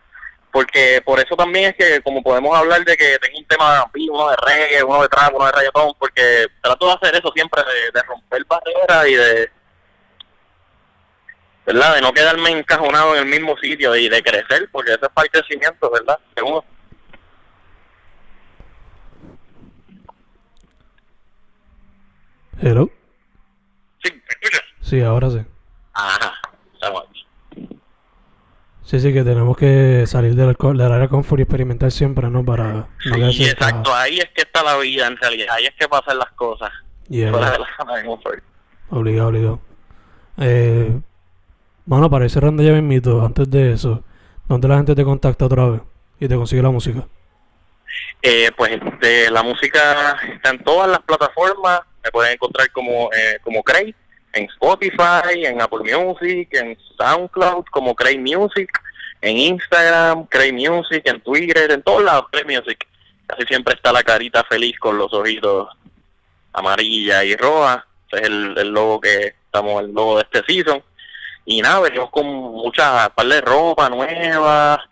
porque 0.53 1.01
por 1.03 1.19
eso 1.19 1.35
también 1.35 1.71
es 1.71 1.75
que 1.75 2.01
como 2.03 2.21
podemos 2.21 2.55
hablar 2.55 2.85
de 2.85 2.95
que 2.95 3.17
tengo 3.17 3.39
un 3.39 3.45
tema 3.45 3.89
uno 3.91 4.29
de 4.29 4.35
reggae, 4.35 4.83
uno 4.83 5.01
de 5.01 5.09
trap, 5.09 5.33
uno 5.33 5.47
de 5.47 5.51
reggaetón, 5.51 5.93
porque 5.97 6.45
trato 6.61 6.85
de 6.85 6.93
hacer 6.93 7.15
eso 7.15 7.31
siempre, 7.33 7.63
de, 7.63 7.91
de 7.91 8.03
romper 8.03 8.45
barreras 8.45 9.07
y 9.07 9.15
de 9.15 9.51
¿verdad? 11.65 11.95
De 11.95 12.01
no 12.01 12.13
quedarme 12.13 12.51
encajonado 12.51 13.15
en 13.15 13.23
el 13.23 13.25
mismo 13.25 13.57
sitio 13.57 13.95
y 13.95 14.09
de 14.09 14.21
crecer, 14.21 14.69
porque 14.71 14.91
eso 14.91 15.05
es 15.07 15.11
para 15.11 15.25
el 15.25 15.31
crecimiento, 15.31 15.89
¿verdad? 15.89 16.19
De 16.35 16.43
uno. 16.43 16.63
Hello. 22.61 22.91
Sí, 24.03 24.13
¿me 24.13 24.21
escuchas? 24.29 24.63
Sí, 24.81 25.01
ahora 25.01 25.31
sí. 25.31 25.43
Ajá, 25.93 26.33
estamos. 26.75 27.12
Sí, 28.93 28.99
sí, 28.99 29.11
que 29.11 29.23
tenemos 29.23 29.57
que 29.57 30.05
salir 30.05 30.35
del, 30.35 30.55
del 30.55 30.91
área 30.91 31.07
confort 31.07 31.39
y 31.39 31.41
experimentar 31.41 31.91
siempre, 31.91 32.29
¿no? 32.29 32.45
Para 32.45 32.85
no 33.05 33.31
Sí, 33.31 33.43
exacto, 33.43 33.91
ahí 33.91 34.19
es 34.19 34.29
que 34.35 34.43
está 34.43 34.61
la 34.61 34.77
vida 34.77 35.07
en 35.07 35.17
realidad, 35.17 35.47
ahí 35.49 35.65
es 35.65 35.73
que 35.73 35.87
pasan 35.87 36.19
las 36.19 36.31
cosas. 36.33 36.71
Yeah, 37.09 37.31
Fuera 37.31 37.47
yeah. 37.47 37.53
de 37.53 37.59
la 37.59 37.67
zona 37.75 37.95
de 37.95 38.05
confort. 38.05 38.43
Obligado, 38.91 39.29
obligado. 39.29 39.59
Eh, 40.37 40.95
bueno, 41.85 42.07
para 42.07 42.25
ir 42.25 42.29
cerrando 42.29 42.61
ya 42.61 42.71
mismito, 42.73 43.25
antes 43.25 43.49
de 43.49 43.73
eso, 43.73 44.03
¿dónde 44.47 44.67
la 44.67 44.75
gente 44.75 44.93
te 44.93 45.03
contacta 45.03 45.45
otra 45.45 45.69
vez 45.69 45.81
y 46.19 46.27
te 46.27 46.35
consigue 46.35 46.61
la 46.61 46.69
música? 46.69 47.07
Eh, 48.21 48.51
pues 48.55 48.73
este, 48.73 49.31
la 49.31 49.41
música 49.41 50.19
está 50.35 50.51
en 50.51 50.63
todas 50.63 50.87
las 50.87 50.99
plataformas, 50.99 51.81
me 52.03 52.11
pueden 52.11 52.33
encontrar 52.33 52.69
como 52.71 53.09
eh, 53.11 53.39
como 53.41 53.63
Cray, 53.63 53.95
en 54.33 54.45
Spotify, 54.45 55.45
en 55.45 55.61
Apple 55.61 55.79
Music, 55.79 56.49
en 56.51 56.77
SoundCloud, 56.97 57.65
como 57.71 57.95
Cray 57.95 58.17
Music, 58.17 58.69
en 59.21 59.37
Instagram, 59.37 60.25
Cray 60.27 60.51
Music, 60.51 61.01
en 61.05 61.21
Twitter, 61.21 61.71
en 61.71 61.81
todos 61.81 62.03
lados, 62.03 62.25
Cray 62.31 62.43
Music. 62.45 62.87
Casi 63.25 63.43
siempre 63.43 63.75
está 63.75 63.91
la 63.91 64.03
carita 64.03 64.43
feliz 64.43 64.77
con 64.79 64.97
los 64.97 65.13
ojitos 65.13 65.69
amarilla 66.51 67.23
y 67.23 67.35
roja. 67.35 67.85
Es 68.11 68.21
el, 68.21 68.57
el 68.57 68.69
logo 68.69 69.01
que 69.01 69.33
estamos, 69.45 69.83
el 69.83 69.91
logo 69.91 70.17
de 70.17 70.23
este 70.23 70.43
season. 70.45 70.83
Y 71.45 71.61
nada, 71.61 71.79
venimos 71.79 72.09
con 72.11 72.25
muchas 72.25 73.09
par 73.09 73.25
de 73.27 73.41
ropa 73.41 73.89
nueva, 73.89 74.87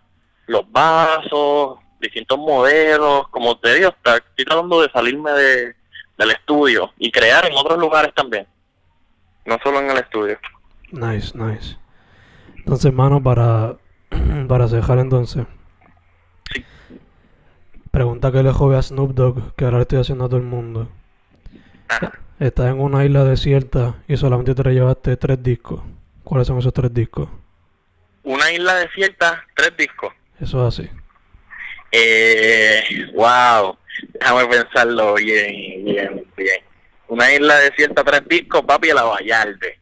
los 0.48 0.70
vasos, 0.72 1.80
distintos 2.02 2.38
modelos, 2.38 3.28
como 3.30 3.58
te 3.58 3.76
digo, 3.76 3.90
estoy 3.90 4.46
tratando 4.46 4.82
de 4.82 4.92
salirme 4.92 5.32
de, 5.32 5.76
del 6.18 6.32
estudio 6.32 6.92
y 6.98 7.12
crear 7.12 7.46
en 7.46 7.56
otros 7.56 7.80
lugares 7.80 8.14
también, 8.14 8.46
no 9.46 9.58
solo 9.64 9.80
en 9.80 9.90
el 9.90 9.98
estudio. 9.98 10.38
Nice, 10.92 11.38
nice. 11.38 11.78
Entonces, 12.58 12.94
mano, 12.94 13.22
para, 13.22 13.78
para 14.48 14.68
cerrar 14.68 15.00
entonces. 15.00 15.46
Sí. 16.54 16.66
Pregunta 17.92 18.32
que 18.32 18.44
le 18.44 18.52
jode 18.52 18.78
a 18.78 18.82
Snoop 18.82 19.14
Dogg, 19.14 19.56
que 19.56 19.66
ahora 19.66 19.78
le 19.78 19.84
estoy 19.84 20.00
haciendo 20.00 20.26
a 20.26 20.30
todo 20.30 20.40
el 20.40 20.46
mundo. 20.46 20.90
Ajá. 21.88 22.20
Estás 22.40 22.72
en 22.72 22.80
una 22.80 23.06
isla 23.06 23.24
desierta 23.24 23.96
y 24.08 24.18
solamente 24.18 24.56
te 24.56 24.64
llevaste 24.72 25.16
tres 25.16 25.44
discos. 25.44 25.82
¿Cuáles 26.24 26.48
son 26.48 26.58
esos 26.58 26.74
tres 26.74 26.92
discos? 26.92 27.30
Una 28.24 28.52
isla 28.52 28.76
desierta, 28.76 29.46
tres 29.56 29.78
discos. 29.78 30.14
Eso 30.40 30.68
es 30.68 30.80
así. 30.80 30.90
Eh, 31.92 33.12
wow, 33.14 33.78
déjame 34.14 34.48
pensarlo 34.48 35.14
bien, 35.16 35.86
bien, 35.86 36.26
bien. 36.38 36.62
Una 37.12 37.30
isla 37.30 37.60
desierta, 37.60 38.06
tres 38.06 38.22
discos, 38.26 38.62
papi, 38.62 38.88
de 38.88 38.94
la 38.94 39.04
Vallarde. 39.04 39.80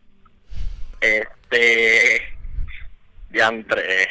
Este, 0.99 2.23
diantre. 3.29 4.07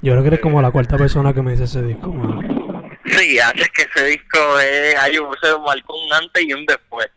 Yo 0.00 0.12
creo 0.12 0.22
que 0.22 0.28
eres 0.28 0.40
como 0.40 0.62
la 0.62 0.70
cuarta 0.70 0.96
persona 0.96 1.34
que 1.34 1.42
me 1.42 1.50
dice 1.50 1.64
ese 1.64 1.82
disco, 1.82 2.10
mano. 2.10 2.40
Sí, 3.04 3.38
haces 3.38 3.68
que 3.68 3.82
ese 3.82 4.06
disco 4.06 4.38
es, 4.60 4.96
hay 4.96 5.18
un, 5.18 5.28
se 5.42 5.58
marcó 5.58 5.94
un 5.94 6.10
antes 6.10 6.42
y 6.42 6.54
un 6.54 6.64
después. 6.64 7.10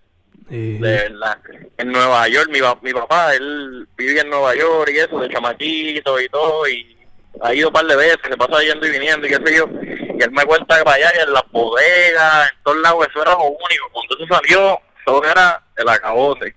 Y, 0.49 0.80
de 0.80 0.82
verdad. 0.82 1.39
En 1.78 1.93
Nueva 1.93 2.28
York, 2.28 2.49
mi, 2.51 2.60
mi 2.82 2.93
papá, 2.93 3.36
él 3.36 3.88
vivía 3.95 4.21
en 4.21 4.30
Nueva 4.30 4.54
York 4.54 4.91
y 4.93 4.99
eso, 4.99 5.17
de 5.21 5.30
chamaquito 5.30 6.19
y 6.19 6.28
todo, 6.28 6.67
y 6.67 6.97
ha 7.41 7.54
ido 7.54 7.69
un 7.69 7.73
par 7.73 7.86
de 7.86 7.95
veces, 7.95 8.17
se 8.21 8.36
pasa 8.36 8.62
yendo 8.63 8.86
y 8.86 8.91
viniendo 8.91 9.25
y 9.25 9.30
qué 9.30 9.39
sé 9.45 9.56
yo, 9.56 9.69
y 9.82 10.21
él 10.21 10.32
me 10.32 10.43
cuenta 10.43 10.78
que 10.78 10.84
para 10.84 10.97
allá, 10.97 11.13
y 11.15 11.21
en 11.21 11.32
las 11.32 11.49
bodegas, 11.54 12.51
en 12.51 12.63
todos 12.65 12.78
lados, 12.80 13.08
eso 13.10 13.21
era 13.21 13.32
lo 13.32 13.45
único. 13.45 13.89
Cuando 13.93 14.17
eso 14.17 14.36
salió, 14.36 14.82
eso 15.06 15.24
era 15.24 15.62
el 15.76 15.88
acabote. 15.89 16.56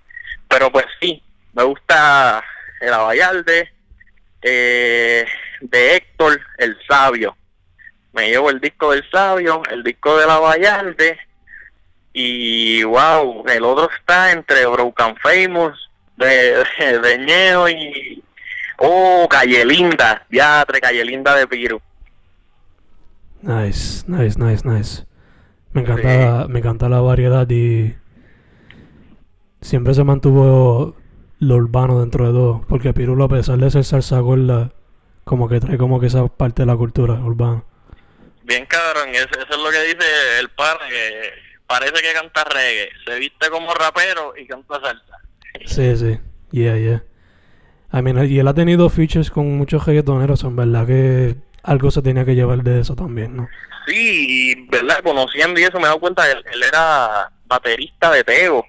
Pero 0.49 0.71
pues 0.71 0.87
sí, 1.01 1.23
me 1.53 1.63
gusta 1.65 2.43
el 2.81 2.93
Abayalde, 2.93 3.71
eh, 4.43 5.27
de 5.61 5.97
Héctor, 5.97 6.41
el 6.59 6.77
sabio. 6.89 7.37
Me 8.13 8.31
llevo 8.31 8.51
el 8.51 8.61
disco 8.61 8.93
del 8.93 9.09
sabio, 9.11 9.63
el 9.71 9.83
disco 9.83 10.17
de 10.17 10.27
la 10.27 10.39
Vallarde, 10.39 11.19
y 12.13 12.83
wow, 12.83 13.45
el 13.47 13.63
otro 13.65 13.91
está 13.97 14.33
entre 14.33 14.67
Broken 14.67 15.17
Famous 15.19 15.91
de, 16.17 16.65
de, 16.79 16.99
de 16.99 17.19
Ñejo 17.19 17.69
y 17.69 18.25
oh, 18.79 19.29
Calle 19.31 19.65
Linda, 19.65 20.25
Diatre, 20.29 20.81
Calle 20.81 21.05
Linda 21.05 21.37
de 21.37 21.47
Piru. 21.47 21.81
Nice, 23.43 24.05
nice, 24.09 24.37
nice, 24.39 24.67
nice. 24.67 25.05
Me 25.73 25.83
encanta, 25.83 26.43
Sí. 26.47 26.53
me 26.53 26.59
encanta 26.59 26.89
la 26.89 27.01
variedad 27.01 27.49
y 27.49 27.95
siempre 29.61 29.95
se 29.95 30.05
mantuvo 30.05 30.97
lo 31.41 31.55
urbano 31.57 32.01
dentro 32.01 32.27
de 32.27 32.33
todo. 32.33 32.65
Porque 32.69 32.93
Pirulo, 32.93 33.25
a 33.25 33.29
pesar 33.29 33.59
de 33.59 33.71
ser 33.71 33.85
salsa 33.85 34.21
gorda, 34.21 34.73
como 35.25 35.49
que 35.49 35.61
trae 35.61 35.79
como 35.79 36.01
que 36.01 36.07
esa 36.07 36.27
parte 36.27 36.63
de 36.63 36.67
la 36.67 36.77
cultura 36.77 37.15
urbana. 37.15 37.65
Bien 38.45 38.65
cabrón, 38.67 39.11
eso, 39.15 39.29
eso 39.29 39.51
es 39.51 39.59
lo 39.59 39.71
que 39.71 39.83
dice 39.83 40.39
el 40.41 40.49
par 40.51 40.79
que 40.89 41.31
parece 41.67 42.03
que 42.03 42.15
canta 42.15 42.45
reggae, 42.45 42.89
se 43.05 43.19
viste 43.19 43.51
como 43.51 43.75
rapero 43.75 44.33
y 44.37 44.47
canta 44.47 44.81
salsa. 44.81 45.19
Sí, 45.67 45.97
sí, 45.97 46.19
yeah, 46.51 46.79
yeah. 46.79 47.05
I 47.93 48.03
mean, 48.03 48.31
y 48.31 48.39
él 48.39 48.49
ha 48.49 48.55
tenido 48.55 48.89
features 48.89 49.31
con 49.31 49.57
muchos 49.57 49.85
reggaetoneros, 49.85 50.45
en 50.45 50.57
verdad 50.57 50.87
que 50.87 51.37
algo 51.63 51.91
se 51.91 52.01
tenía 52.01 52.25
que 52.25 52.35
llevar 52.35 52.63
de 52.63 52.81
eso 52.81 52.97
también, 52.97 53.37
¿no? 53.37 53.49
Sí, 53.87 54.27
y, 54.29 54.67
¿verdad? 54.69 55.01
Conociendo 55.03 55.61
y 55.61 55.65
eso 55.65 55.79
me 55.79 55.85
he 55.85 55.89
dado 55.89 56.01
cuenta 56.01 56.25
que 56.25 56.33
él, 56.33 56.45
él 56.53 56.63
era 56.63 57.31
baterista 57.47 58.11
de 58.11 58.25
Tego, 58.25 58.65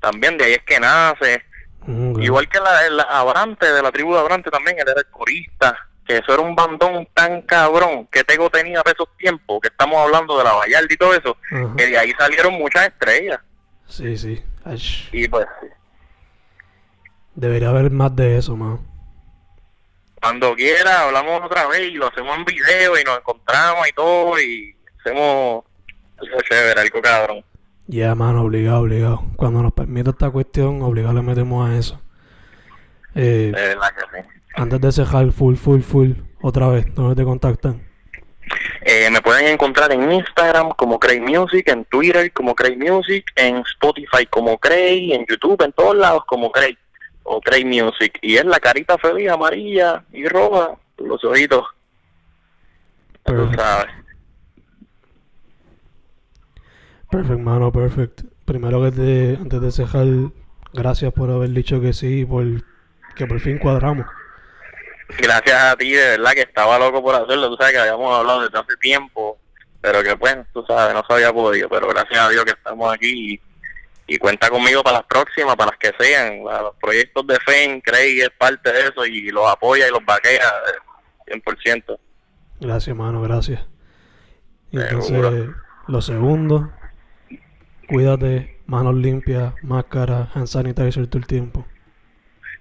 también 0.00 0.36
de 0.38 0.44
ahí 0.44 0.52
es 0.52 0.62
que 0.64 0.80
nace. 0.80 1.42
Mm. 1.86 2.20
Igual 2.20 2.48
que 2.48 2.60
la, 2.60 2.86
el 2.86 3.00
Abrante, 3.00 3.66
de 3.72 3.82
la 3.82 3.90
tribu 3.92 4.14
de 4.14 4.20
Abrante 4.20 4.50
también, 4.50 4.76
él 4.78 4.86
era 4.88 5.00
el 5.00 5.06
corista. 5.10 5.76
Que 6.06 6.18
eso 6.18 6.32
era 6.32 6.42
un 6.42 6.56
bandón 6.56 7.06
tan 7.12 7.42
cabrón 7.42 8.06
que 8.10 8.24
Tego 8.24 8.48
tenía 8.48 8.82
para 8.82 8.94
esos 8.94 9.14
tiempos, 9.18 9.60
que 9.60 9.68
estamos 9.68 9.98
hablando 9.98 10.38
de 10.38 10.44
la 10.44 10.54
Vallarta 10.54 10.94
y 10.94 10.96
todo 10.96 11.12
eso, 11.12 11.36
que 11.76 11.86
de 11.86 11.98
ahí 11.98 12.12
salieron 12.18 12.54
muchas 12.54 12.86
estrellas. 12.86 13.40
Sí, 13.86 14.16
sí. 14.16 14.42
Y 15.12 15.28
pues, 15.28 15.46
Debería 17.34 17.68
haber 17.68 17.90
más 17.90 18.14
de 18.16 18.38
eso, 18.38 18.56
man. 18.56 18.80
cuando 20.20 20.54
quiera, 20.56 21.02
hablamos 21.02 21.42
otra 21.44 21.66
vez 21.68 21.82
y 21.82 21.92
lo 21.92 22.08
hacemos 22.08 22.36
en 22.38 22.44
video 22.44 22.98
y 22.98 23.04
nos 23.04 23.18
encontramos 23.18 23.86
y 23.88 23.92
todo 23.92 24.40
y 24.40 24.74
hacemos 25.00 25.64
algo 26.16 26.42
chévere, 26.48 26.80
algo 26.80 27.00
cabrón. 27.02 27.44
Ya, 27.88 28.14
mano, 28.14 28.42
obligado, 28.42 28.80
obligado. 28.82 29.22
Cuando 29.36 29.62
nos 29.62 29.72
permita 29.72 30.10
esta 30.10 30.30
cuestión, 30.30 30.82
obligado 30.82 31.14
le 31.14 31.22
metemos 31.22 31.68
a 31.68 31.76
eso. 31.76 32.00
Eh, 33.14 33.50
De 33.54 33.68
verdad 33.68 33.88
que 33.96 34.20
sí. 34.20 34.26
antes 34.54 34.80
de 34.80 34.92
cerrar, 34.92 35.32
full, 35.32 35.56
full, 35.56 35.80
full, 35.80 36.10
otra 36.42 36.68
vez, 36.68 36.94
¿dónde 36.94 37.16
te 37.16 37.24
contactan? 37.24 37.82
Eh, 38.82 39.10
me 39.10 39.20
pueden 39.22 39.46
encontrar 39.46 39.90
en 39.92 40.10
Instagram 40.12 40.70
como 40.76 40.98
Cray 41.00 41.20
Music, 41.20 41.66
en 41.68 41.84
Twitter 41.86 42.30
como 42.32 42.54
Cray 42.54 42.76
Music, 42.76 43.24
en 43.36 43.56
Spotify 43.58 44.26
como 44.28 44.58
Cray, 44.58 45.12
en 45.14 45.24
YouTube, 45.26 45.62
en 45.62 45.72
todos 45.72 45.96
lados 45.96 46.24
como 46.26 46.50
Cray 46.52 46.76
o 47.24 47.40
Cray 47.40 47.64
Music. 47.64 48.18
Y 48.22 48.36
es 48.36 48.44
la 48.44 48.60
carita 48.60 48.96
feliz 48.98 49.30
amarilla 49.30 50.04
y 50.12 50.26
roja, 50.28 50.72
los 50.98 51.24
ojitos. 51.24 51.64
Ya 53.26 53.34
tú 53.34 53.50
sabes. 53.54 53.86
Perfect, 57.10 57.40
mano, 57.40 57.72
perfect. 57.72 58.22
primero 58.44 58.82
que 58.82 58.92
te, 58.92 59.36
antes 59.40 59.60
de 59.60 59.72
cejar, 59.72 60.06
gracias 60.72 61.12
por 61.12 61.30
haber 61.30 61.50
dicho 61.50 61.80
que 61.80 61.92
sí, 61.92 62.24
por 62.24 62.44
que 63.14 63.26
por 63.26 63.40
fin 63.40 63.58
cuadramos. 63.58 64.06
Gracias 65.18 65.62
a 65.62 65.76
ti, 65.76 65.90
de 65.90 66.10
verdad 66.18 66.32
que 66.32 66.42
estaba 66.42 66.78
loco 66.78 67.02
por 67.02 67.14
hacerlo. 67.14 67.48
Tú 67.48 67.56
sabes 67.56 67.72
que 67.72 67.80
habíamos 67.80 68.14
hablado 68.14 68.42
desde 68.42 68.58
hace 68.58 68.76
tiempo, 68.76 69.38
pero 69.80 70.02
que 70.02 70.16
pues, 70.16 70.36
tú 70.52 70.64
sabes, 70.68 70.94
no 70.94 71.02
se 71.06 71.14
había 71.14 71.32
podido. 71.32 71.68
Pero 71.68 71.88
gracias 71.88 72.18
a 72.20 72.28
Dios 72.28 72.44
que 72.44 72.52
estamos 72.52 72.92
aquí 72.92 73.34
y, 73.34 73.40
y 74.14 74.18
cuenta 74.18 74.50
conmigo 74.50 74.82
para 74.82 74.98
las 74.98 75.06
próximas, 75.06 75.56
para 75.56 75.70
las 75.72 75.78
que 75.78 75.92
sean. 75.98 76.44
Para 76.44 76.62
los 76.62 76.76
proyectos 76.76 77.26
de 77.26 77.38
FEN, 77.40 77.80
Craig 77.80 78.20
es 78.20 78.30
parte 78.38 78.70
de 78.70 78.80
eso 78.82 79.06
y 79.06 79.30
los 79.30 79.50
apoya 79.50 79.88
y 79.88 79.90
los 79.90 80.04
vaquea 80.04 80.46
eh, 81.26 81.40
100%. 81.44 81.98
Gracias, 82.60 82.96
mano, 82.96 83.22
gracias. 83.22 83.60
Y 84.70 84.78
entonces, 84.78 85.08
Seguro. 85.08 85.54
lo 85.86 86.02
segundo, 86.02 86.70
cuídate, 87.88 88.60
manos 88.66 88.94
limpias, 88.94 89.54
máscara, 89.62 90.28
hand 90.34 90.46
sanitizer 90.46 91.06
todo 91.06 91.18
el 91.18 91.26
tiempo. 91.26 91.66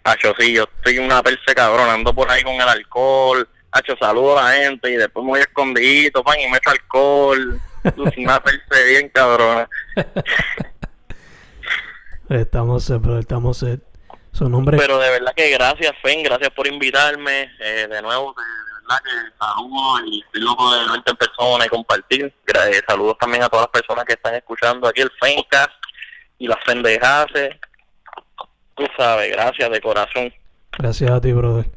Hacho, 0.03 0.33
sí, 0.39 0.53
yo 0.53 0.63
estoy 0.63 0.99
una 0.99 1.21
perse 1.21 1.53
cabrón, 1.53 1.89
ando 1.89 2.15
por 2.15 2.31
ahí 2.31 2.41
con 2.43 2.55
el 2.55 2.61
alcohol. 2.61 3.47
Hacho, 3.71 3.95
saludo 3.99 4.39
a 4.39 4.43
la 4.43 4.51
gente 4.53 4.89
y 4.89 4.95
después 4.95 5.23
me 5.25 5.31
voy 5.31 5.41
escondidito, 5.41 6.23
pan, 6.23 6.39
y 6.39 6.49
meto 6.49 6.69
alcohol. 6.69 7.59
una 8.17 8.41
perse 8.41 8.85
bien 8.89 9.09
cabrona. 9.09 9.69
Estamos 12.29 12.85
set, 12.85 13.01
brother, 13.01 13.21
estamos 13.21 13.57
set. 13.57 13.81
Su 14.33 14.49
nombre 14.49 14.77
Pero 14.77 14.99
de 14.99 15.09
verdad 15.09 15.33
que 15.35 15.49
gracias, 15.49 15.93
Fen, 16.03 16.23
gracias 16.23 16.49
por 16.51 16.67
invitarme. 16.67 17.49
Eh, 17.59 17.87
de 17.89 18.01
nuevo, 18.01 18.35
verdad 18.87 19.03
que 19.03 19.37
saludos 19.37 20.01
y 20.07 20.21
estoy 20.21 20.41
loco 20.41 20.71
de 20.71 20.79
verte 20.89 21.11
en 21.11 21.17
persona 21.17 21.65
y 21.65 21.69
compartir. 21.69 22.25
Eh, 22.25 22.81
saludos 22.87 23.17
también 23.19 23.43
a 23.43 23.49
todas 23.49 23.67
las 23.71 23.81
personas 23.81 24.05
que 24.05 24.13
están 24.13 24.35
escuchando 24.35 24.87
aquí 24.87 25.01
el 25.01 25.11
Fencast 25.19 25.71
y 26.37 26.47
las 26.47 26.57
pendejaces. 26.65 27.55
Tú 28.75 28.85
sabes, 28.97 29.31
gracias 29.31 29.69
de 29.69 29.81
corazón. 29.81 30.33
Gracias 30.77 31.09
a 31.09 31.21
ti, 31.21 31.33
brother. 31.33 31.69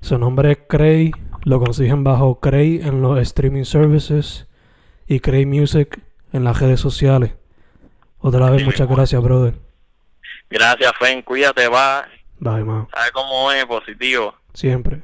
Su 0.00 0.18
nombre 0.18 0.52
es 0.52 0.58
Cray. 0.68 1.12
Lo 1.44 1.60
consiguen 1.60 2.04
bajo 2.04 2.40
Cray 2.40 2.80
en 2.82 3.02
los 3.02 3.18
streaming 3.18 3.64
services 3.64 4.46
y 5.06 5.20
Cray 5.20 5.46
Music 5.46 6.00
en 6.32 6.44
las 6.44 6.58
redes 6.60 6.80
sociales. 6.80 7.34
Otra 8.18 8.50
vez, 8.50 8.60
Sí, 8.60 8.66
muchas 8.66 8.88
gracias, 8.88 9.22
brother. 9.22 9.54
Gracias, 10.50 10.92
Fen, 10.98 11.22
cuídate, 11.22 11.68
va. 11.68 12.06
Bye, 12.38 12.64
man. 12.64 12.88
¿Sabes 12.92 13.12
cómo 13.12 13.52
es? 13.52 13.64
Positivo. 13.66 14.34
Siempre. 14.52 15.02